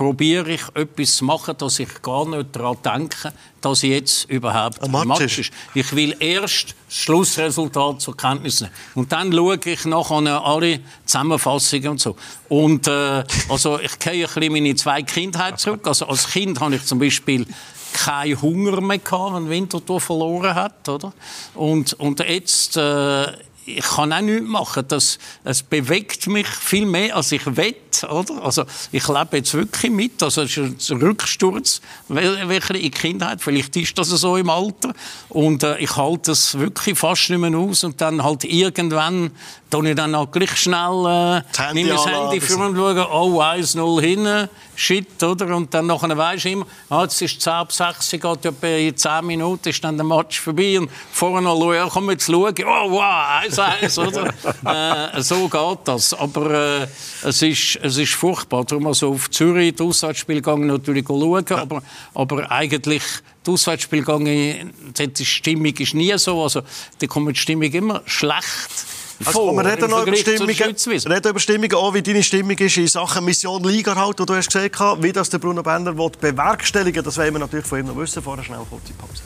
[0.00, 4.90] probiere ich etwas zu machen, dass ich gar nicht daran denke, dass jetzt überhaupt ein
[4.90, 5.52] Match, Match ist.
[5.74, 8.72] Ich will erst das Schlussresultat zur Kenntnis nehmen.
[8.94, 12.16] Und dann schaue ich nachher alle Zusammenfassungen und so.
[12.48, 15.86] Und äh, also ich gehe ein bisschen meine zwei Kindheit zurück.
[15.86, 17.46] Also als Kind habe ich zum Beispiel
[17.92, 21.12] keinen Hunger mehr gehabt, wenn Winterthur verloren hat, oder?
[21.54, 23.32] Und, und jetzt äh,
[23.76, 24.84] ich kann auch nichts machen.
[24.88, 27.76] Das, es bewegt mich viel mehr, als ich will.
[28.08, 28.42] Oder?
[28.42, 30.22] Also, ich lebe jetzt wirklich mit.
[30.22, 33.42] Also, es ist ein Rücksturz welcher in Kindheit.
[33.42, 34.92] Vielleicht ist das so im Alter.
[35.28, 37.84] Und äh, ich halte das wirklich fast nicht mehr aus.
[37.84, 39.32] Und dann halt irgendwann
[39.70, 42.30] tue ich dann auch gleich schnell äh, Das Handy nehme das anladen.
[42.30, 45.56] Handy für und schaue, oh, 1-0 hinten, shit, oder?
[45.56, 48.92] Und dann nachher weisst du immer, ah, jetzt ist 10 ab 6, geht ja bei
[48.94, 52.54] 10 Minuten, ist dann der Match vorbei und vorher noch schauen, ja, komm jetzt schauen,
[52.66, 55.14] oh, wow, 1-1, oder?
[55.16, 56.14] äh, so geht das.
[56.14, 56.86] Aber äh,
[57.22, 58.64] es, ist, es ist furchtbar.
[58.64, 61.82] Darum also auf Zürich, die Auswärtsspiele gegangen, natürlich schauen, aber,
[62.14, 63.02] aber eigentlich
[63.46, 66.62] die Auswärtsspiele gegangen, die Stimmung ist nie so, also
[66.98, 68.89] da kommt die Stimmung immer schlecht
[69.24, 71.12] Also, vor, wir reden im noch über Stimmungen, Schweizwiesen.
[71.12, 74.34] reden über Stimmungen, auch wie deine Stimmung ist in Sachen Mission Liga halt, wo du
[74.34, 77.80] hast gesehen hast, wie das der Bruno Bender will bewerkstelligen Das wollen wir natürlich von
[77.80, 78.22] ihm noch wissen.
[78.22, 79.22] Vorher schnell kurze Pause.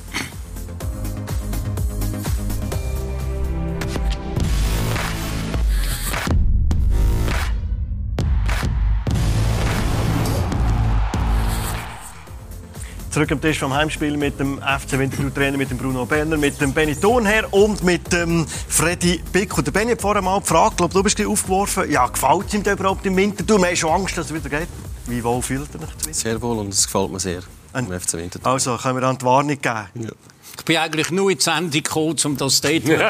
[13.14, 16.72] Zurück am Tisch vom Heimspiel mit dem FC Winterthur-Trainer, mit dem Bruno Berner, mit dem
[16.72, 19.56] Benny Thurnherr und mit dem Freddy Bick.
[19.56, 22.62] Und der Benny hat vorher mal gefragt, glaub, du bist aufgeworfen, ja, gefällt es ihm
[22.62, 23.60] überhaupt im Winterthur?
[23.60, 24.66] Wir haben schon Angst, dass es wieder geht.
[25.06, 26.16] Wie wohl fühlt er sich?
[26.16, 27.42] Sehr wohl und es gefällt mir sehr.
[27.72, 28.50] Im FC Winterthur.
[28.50, 29.88] Also, können wir dann die Warnung geben?
[29.94, 30.10] Ja.
[30.56, 33.00] Ich bin eigentlich nur in die Sendung gekommen, um das Statement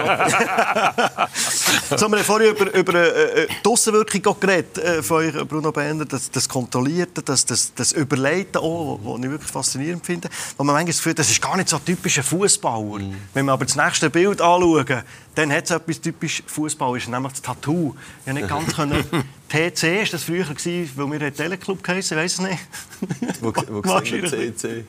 [1.96, 5.70] So, wir haben vorhin über, über äh, äh, die Aussenwirkung geredet äh, von euch, Bruno
[5.70, 10.28] Bender, das, das Kontrollierte, das, das, das Überleiten, auch, was ich wirklich faszinierend finde.
[10.56, 13.00] Wo man manchmal das Gefühl hat, das ist gar nicht so typischer Fußballer.
[13.34, 15.02] Wenn wir aber das nächste Bild anschauen,
[15.34, 17.94] dann hat es etwas typisch Fußballerisches, nämlich das Tattoo.
[18.24, 19.04] Ich nicht ganz können.
[19.48, 22.58] TC ist das früher gewesen, weil wir einen Teleclub geheißen, weiß es nicht.
[23.40, 24.84] Wo, wo Wahrscheinlich CC?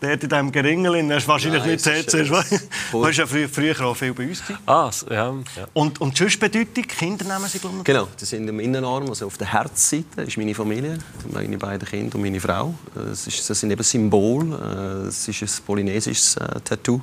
[0.00, 2.20] Der, hat in diesem Geringel, das ist wahrscheinlich Nein, nicht CC.
[2.20, 4.40] äh, voll- war ja früher, früher auch viel bei uns.
[4.64, 5.66] Ah, s- ja, ja.
[5.74, 7.84] Und, und die Schussbedeutung, Kinder nehmen sie, glaube ich.
[7.84, 10.98] Genau, das sind im Innenarm, also auf der Herzseite ist meine Familie,
[11.32, 12.74] meine beiden Kinder und meine Frau.
[12.94, 15.02] Das, ist, das sind eben Symbole.
[15.04, 17.00] Äh, Es ist ein polynesisches äh, Tattoo.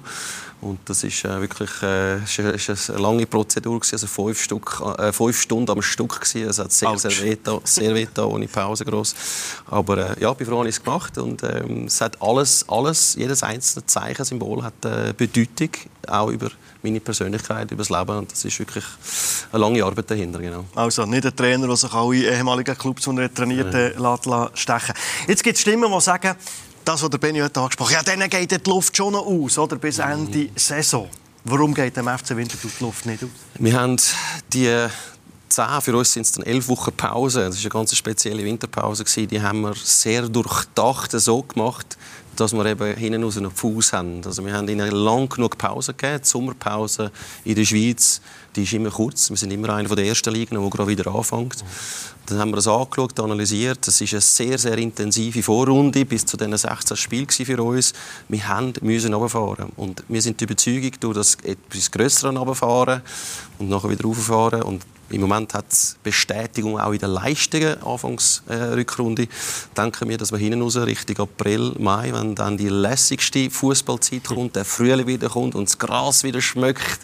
[0.66, 4.42] Und das ist äh, wirklich äh, ist, ist ist eine lange Prozedur, gewesen, also fünf,
[4.42, 6.20] Stück, äh, fünf Stunden am Stück.
[6.20, 6.50] Gewesen.
[6.50, 9.14] Es hat sehr, sehr weh getan, sehr weh getan, ohne Pause groß.
[9.68, 13.14] Aber äh, ja, bei Frau habe ich es gemacht und ähm, es hat alles, alles,
[13.14, 15.70] jedes einzelne Zeichen, Symbol hat äh, Bedeutung,
[16.08, 16.50] auch über
[16.82, 18.18] meine Persönlichkeit, über das Leben.
[18.18, 18.86] Und das ist wirklich
[19.52, 20.66] eine lange Arbeit dahinter, genau.
[20.74, 24.96] Also nicht ein Trainer, der sich alle ehemaligen Clubs, die er trainiert, äh, lässt stechen
[25.28, 26.36] Jetzt gibt es Stimmen, die sagen,
[26.86, 29.58] das, was der Benny heute angesprochen hat, ja, denen geht die Luft schon noch aus,
[29.58, 29.76] oder?
[29.76, 31.10] bis Ende Saison.
[31.44, 33.30] Warum geht dem FC Winterthur die Luft nicht aus?
[33.60, 33.98] Wir haben
[34.52, 34.88] die
[35.50, 37.46] zehn, für uns sind es dann elf Wochen Pause.
[37.46, 39.04] Das war eine ganz spezielle Winterpause.
[39.28, 41.98] Die haben wir sehr durchdacht so gemacht,
[42.36, 44.22] dass wir eben hinten raus noch Fuß haben.
[44.26, 46.22] Also wir haben ihnen lang genug Pause gegeben.
[46.24, 47.12] Die Sommerpause
[47.44, 48.22] in der Schweiz,
[48.56, 49.30] die ist immer kurz.
[49.30, 51.64] Wir sind immer einer der ersten Ligen, die gerade wieder anfängt.
[52.28, 53.88] Dann haben wir das angeschaut, analysiert.
[53.88, 57.94] Es war eine sehr, sehr intensive Vorrunde bis zu diesen 16 Spielen für uns.
[58.30, 59.72] Wir müssen runterfahren.
[59.76, 63.02] Und wir sind der Überzeugung, durch das etwas Größere runterfahren
[63.60, 64.64] und nachher wieder rauffahren.
[64.64, 68.66] Und im Moment hat es Bestätigung auch in den Leistungen Anfangsrückrunde.
[68.66, 69.28] Äh, Rückrunde.
[69.78, 74.56] Denken wir, dass wir hinten raus, Richtung April, Mai, wenn dann die lässigste Fußballzeit kommt,
[74.56, 77.00] der Frühling wieder kommt und das Gras wieder schmeckt,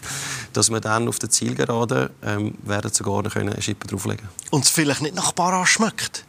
[0.52, 4.28] dass wir dann auf der Zielgerade ähm, werden sogar noch eine Schippe drauflegen.
[4.50, 6.24] Und es vielleicht nicht nach Barrage schmeckt.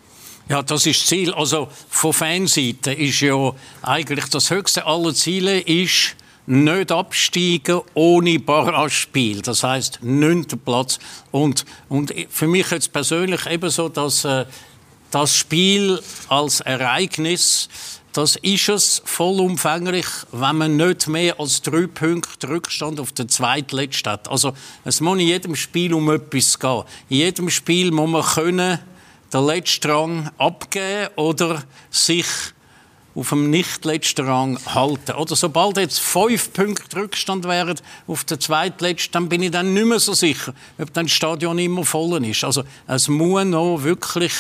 [0.50, 1.34] Ja, das ist das Ziel.
[1.34, 6.16] Also von Fanseite ist ja eigentlich das höchste aller Ziele ist
[6.46, 9.42] nicht absteigen ohne Barrage-Spiel.
[9.42, 11.00] Das heißt neunter Platz.
[11.32, 14.46] Und, und für mich jetzt persönlich eben so, dass äh,
[15.12, 17.70] das Spiel als Ereignis
[18.14, 24.12] das ist es vollumfänglich, wenn man nicht mehr als drei Punkte Rückstand auf den zweitletzten
[24.12, 24.30] hat.
[24.30, 24.54] Also
[24.86, 26.84] es muss in jedem Spiel um etwas gehen.
[27.10, 28.80] In jedem Spiel muss man können
[29.34, 32.28] den letzten Rang abgeben oder sich
[33.16, 35.14] auf dem nicht letzten Rang halten.
[35.14, 37.76] Oder sobald jetzt fünf Punkte Rückstand wären
[38.08, 41.60] auf den zweitletzten, dann bin ich dann nicht mehr so sicher, ob dann das Stadion
[41.60, 42.44] immer voll ist.
[42.44, 44.34] Also es muss noch wirklich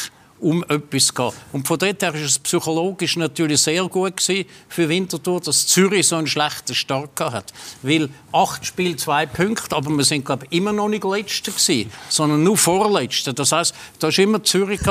[0.43, 1.31] um etwas gehen.
[1.51, 6.07] Und von dort her war es psychologisch natürlich sehr gut gewesen für Winterthur, dass Zürich
[6.07, 7.53] so einen schlechten Start hat.
[7.81, 11.91] Weil acht Spiele, zwei Punkte, aber wir sind glaube ich, immer noch nicht Letzte gewesen,
[12.09, 13.33] sondern nur Vorletzte.
[13.33, 14.81] Das heißt, da ist immer Zürich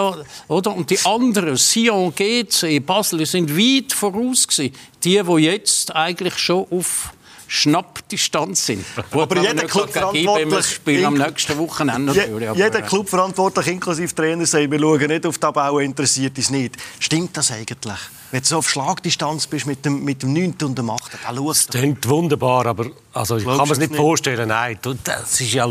[0.49, 0.75] oder?
[0.75, 4.75] Und die anderen, Sion, GC, Basel, sind weit voraus gewesen.
[5.05, 7.13] Die, die jetzt eigentlich schon auf
[7.55, 8.83] Schnappdistanz sind.
[9.11, 12.49] Aber jeder Clubverantwortliche Spiel am nächsten Wochenende natürlich.
[12.55, 16.77] Je, jeder Clubverantwortliche inklusive Trainer sagt, wir schauen nicht auf die Tabelle, interessiert uns nicht.
[16.99, 17.99] Stimmt das eigentlich?
[18.31, 20.55] Wenn du so auf Schlagdistanz bist mit dem, mit dem 9.
[20.63, 21.13] und dem 8.
[21.23, 24.49] Das klingt wunderbar, aber also, ich kann mir es nicht, nicht vorstellen.
[24.49, 25.67] Nein, das ist ja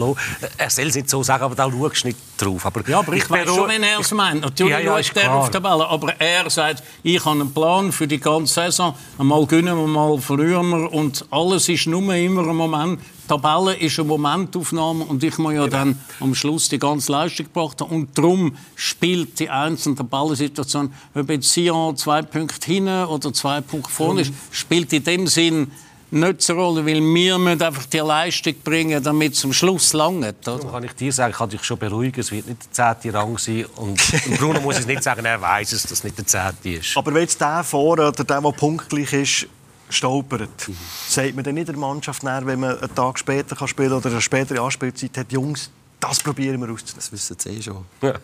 [0.57, 2.65] Er soll es nicht so sagen, aber da schaust du nicht drauf.
[2.65, 4.41] Aber ja, aber ich, ich weiß schon, wenn er es meint.
[4.41, 5.87] Natürlich ja, ja, schaut er auf die Tabelle.
[5.87, 8.93] Aber er sagt, ich habe einen Plan für die ganze Saison.
[9.17, 10.93] Einmal gewinnen wir, mal verlieren wir.
[10.93, 12.99] Und alles ist nur immer ein Moment.
[13.23, 17.47] Die Tabelle ist eine Momentaufnahme und ich muss ja dann am Schluss die ganze Leistung
[17.47, 17.89] gebracht haben.
[17.89, 23.89] Und darum spielt die einzelne Tabellensituation, ob jetzt Sion zwei Punkte hinten oder zwei Punkte
[23.89, 25.71] vorne ist, spielt in dem Sinn
[26.11, 30.47] nicht so Rolle, weil wir müssen einfach die Leistung bringen, damit es zum Schluss langt.
[30.47, 30.69] Oder?
[30.69, 33.37] kann ich dir sagen, ich kann dich schon beruhigen, es wird nicht der zehnte Rang
[33.37, 33.65] sein.
[33.75, 33.99] Und
[34.37, 36.97] Bruno muss es nicht sagen, er weiß es, dass es nicht der zehnte ist.
[36.97, 39.47] Aber wenn jetzt der vorne oder der, der punktgleich ist,
[39.89, 40.75] stolpert, mhm.
[41.07, 44.09] sagt man dann nicht der Mannschaft nach, wenn man einen Tag später kann spielen oder
[44.09, 45.69] eine spätere Anspielzeit hat, Jungs,
[46.01, 46.95] das probieren wir auszunehmen.
[46.97, 47.85] Das wissen sie eh schon.
[48.01, 48.15] Ja,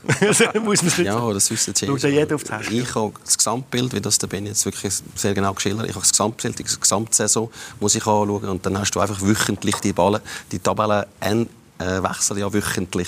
[0.59, 2.11] Muss man ja das wissen sie eh schon.
[2.11, 5.53] Jeder auf die ich habe das Gesamtbild, wie das der Benny jetzt wirklich sehr genau
[5.53, 7.49] geschildert hat, ich habe das Gesamtbild, die Gesamtsaison
[7.79, 10.21] muss ich anschauen und dann hast du einfach wöchentlich die Ballen,
[10.51, 11.05] die Tabellen
[11.79, 13.07] äh, wechseln ja wöchentlich.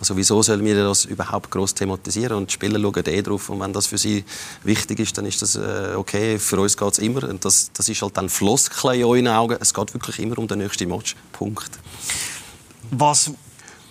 [0.00, 2.38] Also wieso sollen wir das überhaupt groß thematisieren?
[2.38, 3.50] Und die Spieler schauen eh drauf.
[3.50, 4.24] Und wenn das für sie
[4.64, 6.38] wichtig ist, dann ist das äh, okay.
[6.38, 7.28] Für uns geht es immer.
[7.28, 9.58] Und das, das ist halt dann Floskel in euren Augen.
[9.60, 11.14] Es geht wirklich immer um den nächsten Match.
[11.32, 11.70] Punkt.
[12.90, 13.32] Was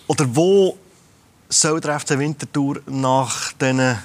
[0.06, 0.76] oder wo
[1.48, 3.98] soll der FC Winterthur nach diesen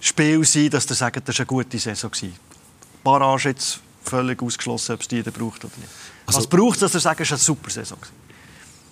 [0.00, 2.10] Spielen sein, dass ihr sagt, das war eine gute Saison?
[3.02, 5.88] Barrage jetzt völlig ausgeschlossen, ob es die braucht oder nicht.
[6.26, 7.98] Also, Was braucht es, dass ihr sagt, es war eine super Saison?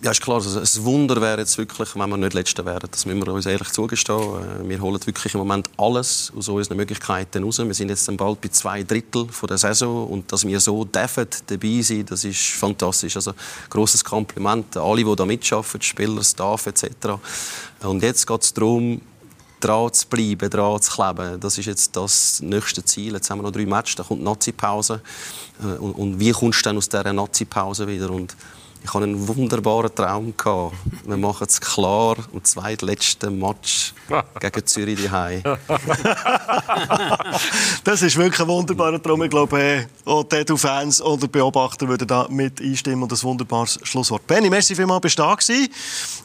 [0.05, 0.39] Ja, ist klar.
[0.39, 2.89] Also ein Wunder wäre jetzt wirklich, wenn wir nicht Letzte wären.
[2.91, 4.19] Das müssen wir uns ehrlich zugestehen.
[4.65, 7.59] Äh, wir holen wirklich im Moment alles aus unseren Möglichkeiten raus.
[7.59, 11.83] Wir sind jetzt bald bei zwei Drittel der Saison und dass wir so dürfen dabei
[11.83, 13.15] sein, das ist fantastisch.
[13.15, 13.33] Also
[13.71, 16.91] großes Kompliment an alle, die da mitschaffen, Spieler, Staff etc.
[17.85, 19.01] Und jetzt geht es darum,
[19.61, 21.39] dran zu bleiben, dran zu kleben.
[21.39, 23.13] Das ist jetzt das nächste Ziel.
[23.15, 25.01] Jetzt haben wir noch drei Matches, dann kommt die Nazi-Pause.
[25.63, 28.11] Äh, und, wie kommst du dann aus dieser Nazi-Pause wieder?
[28.11, 28.35] Und
[28.85, 30.35] ich hatte einen wunderbaren Traum.
[31.05, 33.95] Wir machen es klar am zweitletzten Match
[34.41, 35.43] gegen Zürich daheim.
[37.85, 39.23] das ist wirklich ein wunderbarer Traum.
[39.23, 44.27] Ich glaube, äh, auch Tattoo-Fans oder Beobachter würden da mit einstimmen und ein wunderbares Schlusswort.
[44.27, 45.69] Benni, merci vielmals, bist du da gewesen.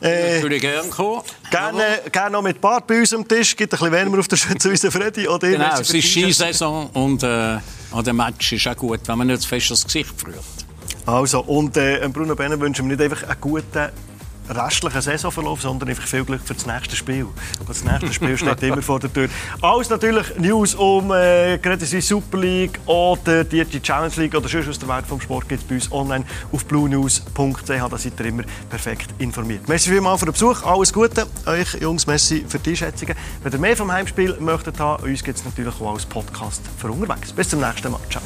[0.01, 1.21] Äh, würde gerne kommen.
[1.51, 3.55] Gerne, gerne noch mit Bart bei uns am Tisch.
[3.55, 5.27] Gibt ein bisschen wärmer auf der Schütze, wie Freddy.
[5.27, 9.27] Oder genau, es ist Skisaison und äh, an dem Match ist auch gut, wenn man
[9.27, 10.66] nicht zu fest das Gesicht früht.
[11.07, 13.89] Also, und äh, Bruno Benner wünschen wir nicht einfach einen guten
[14.49, 17.27] restlichen Saisonverlauf, sondern einfach viel Glück für das nächste Spiel.
[17.65, 19.29] Das nächste Spiel steht immer vor der Tür.
[19.61, 24.49] Alles natürlich News um äh, gerade die Super League oder die, die Challenge League oder
[24.49, 27.67] sonst aus der Welt vom Sport gibt es bei uns online auf bluenews.ch.
[27.67, 29.67] Da seid ihr immer perfekt informiert.
[29.67, 30.63] Merci vielmals für den Besuch.
[30.63, 32.05] Alles Gute euch Jungs.
[32.05, 33.15] Merci für die Einschätzungen.
[33.43, 36.91] Wenn ihr mehr vom Heimspiel möchtet haben, uns gibt es natürlich auch als Podcast für
[36.91, 37.31] unterwegs.
[37.31, 37.99] Bis zum nächsten Mal.
[38.09, 38.21] Ciao.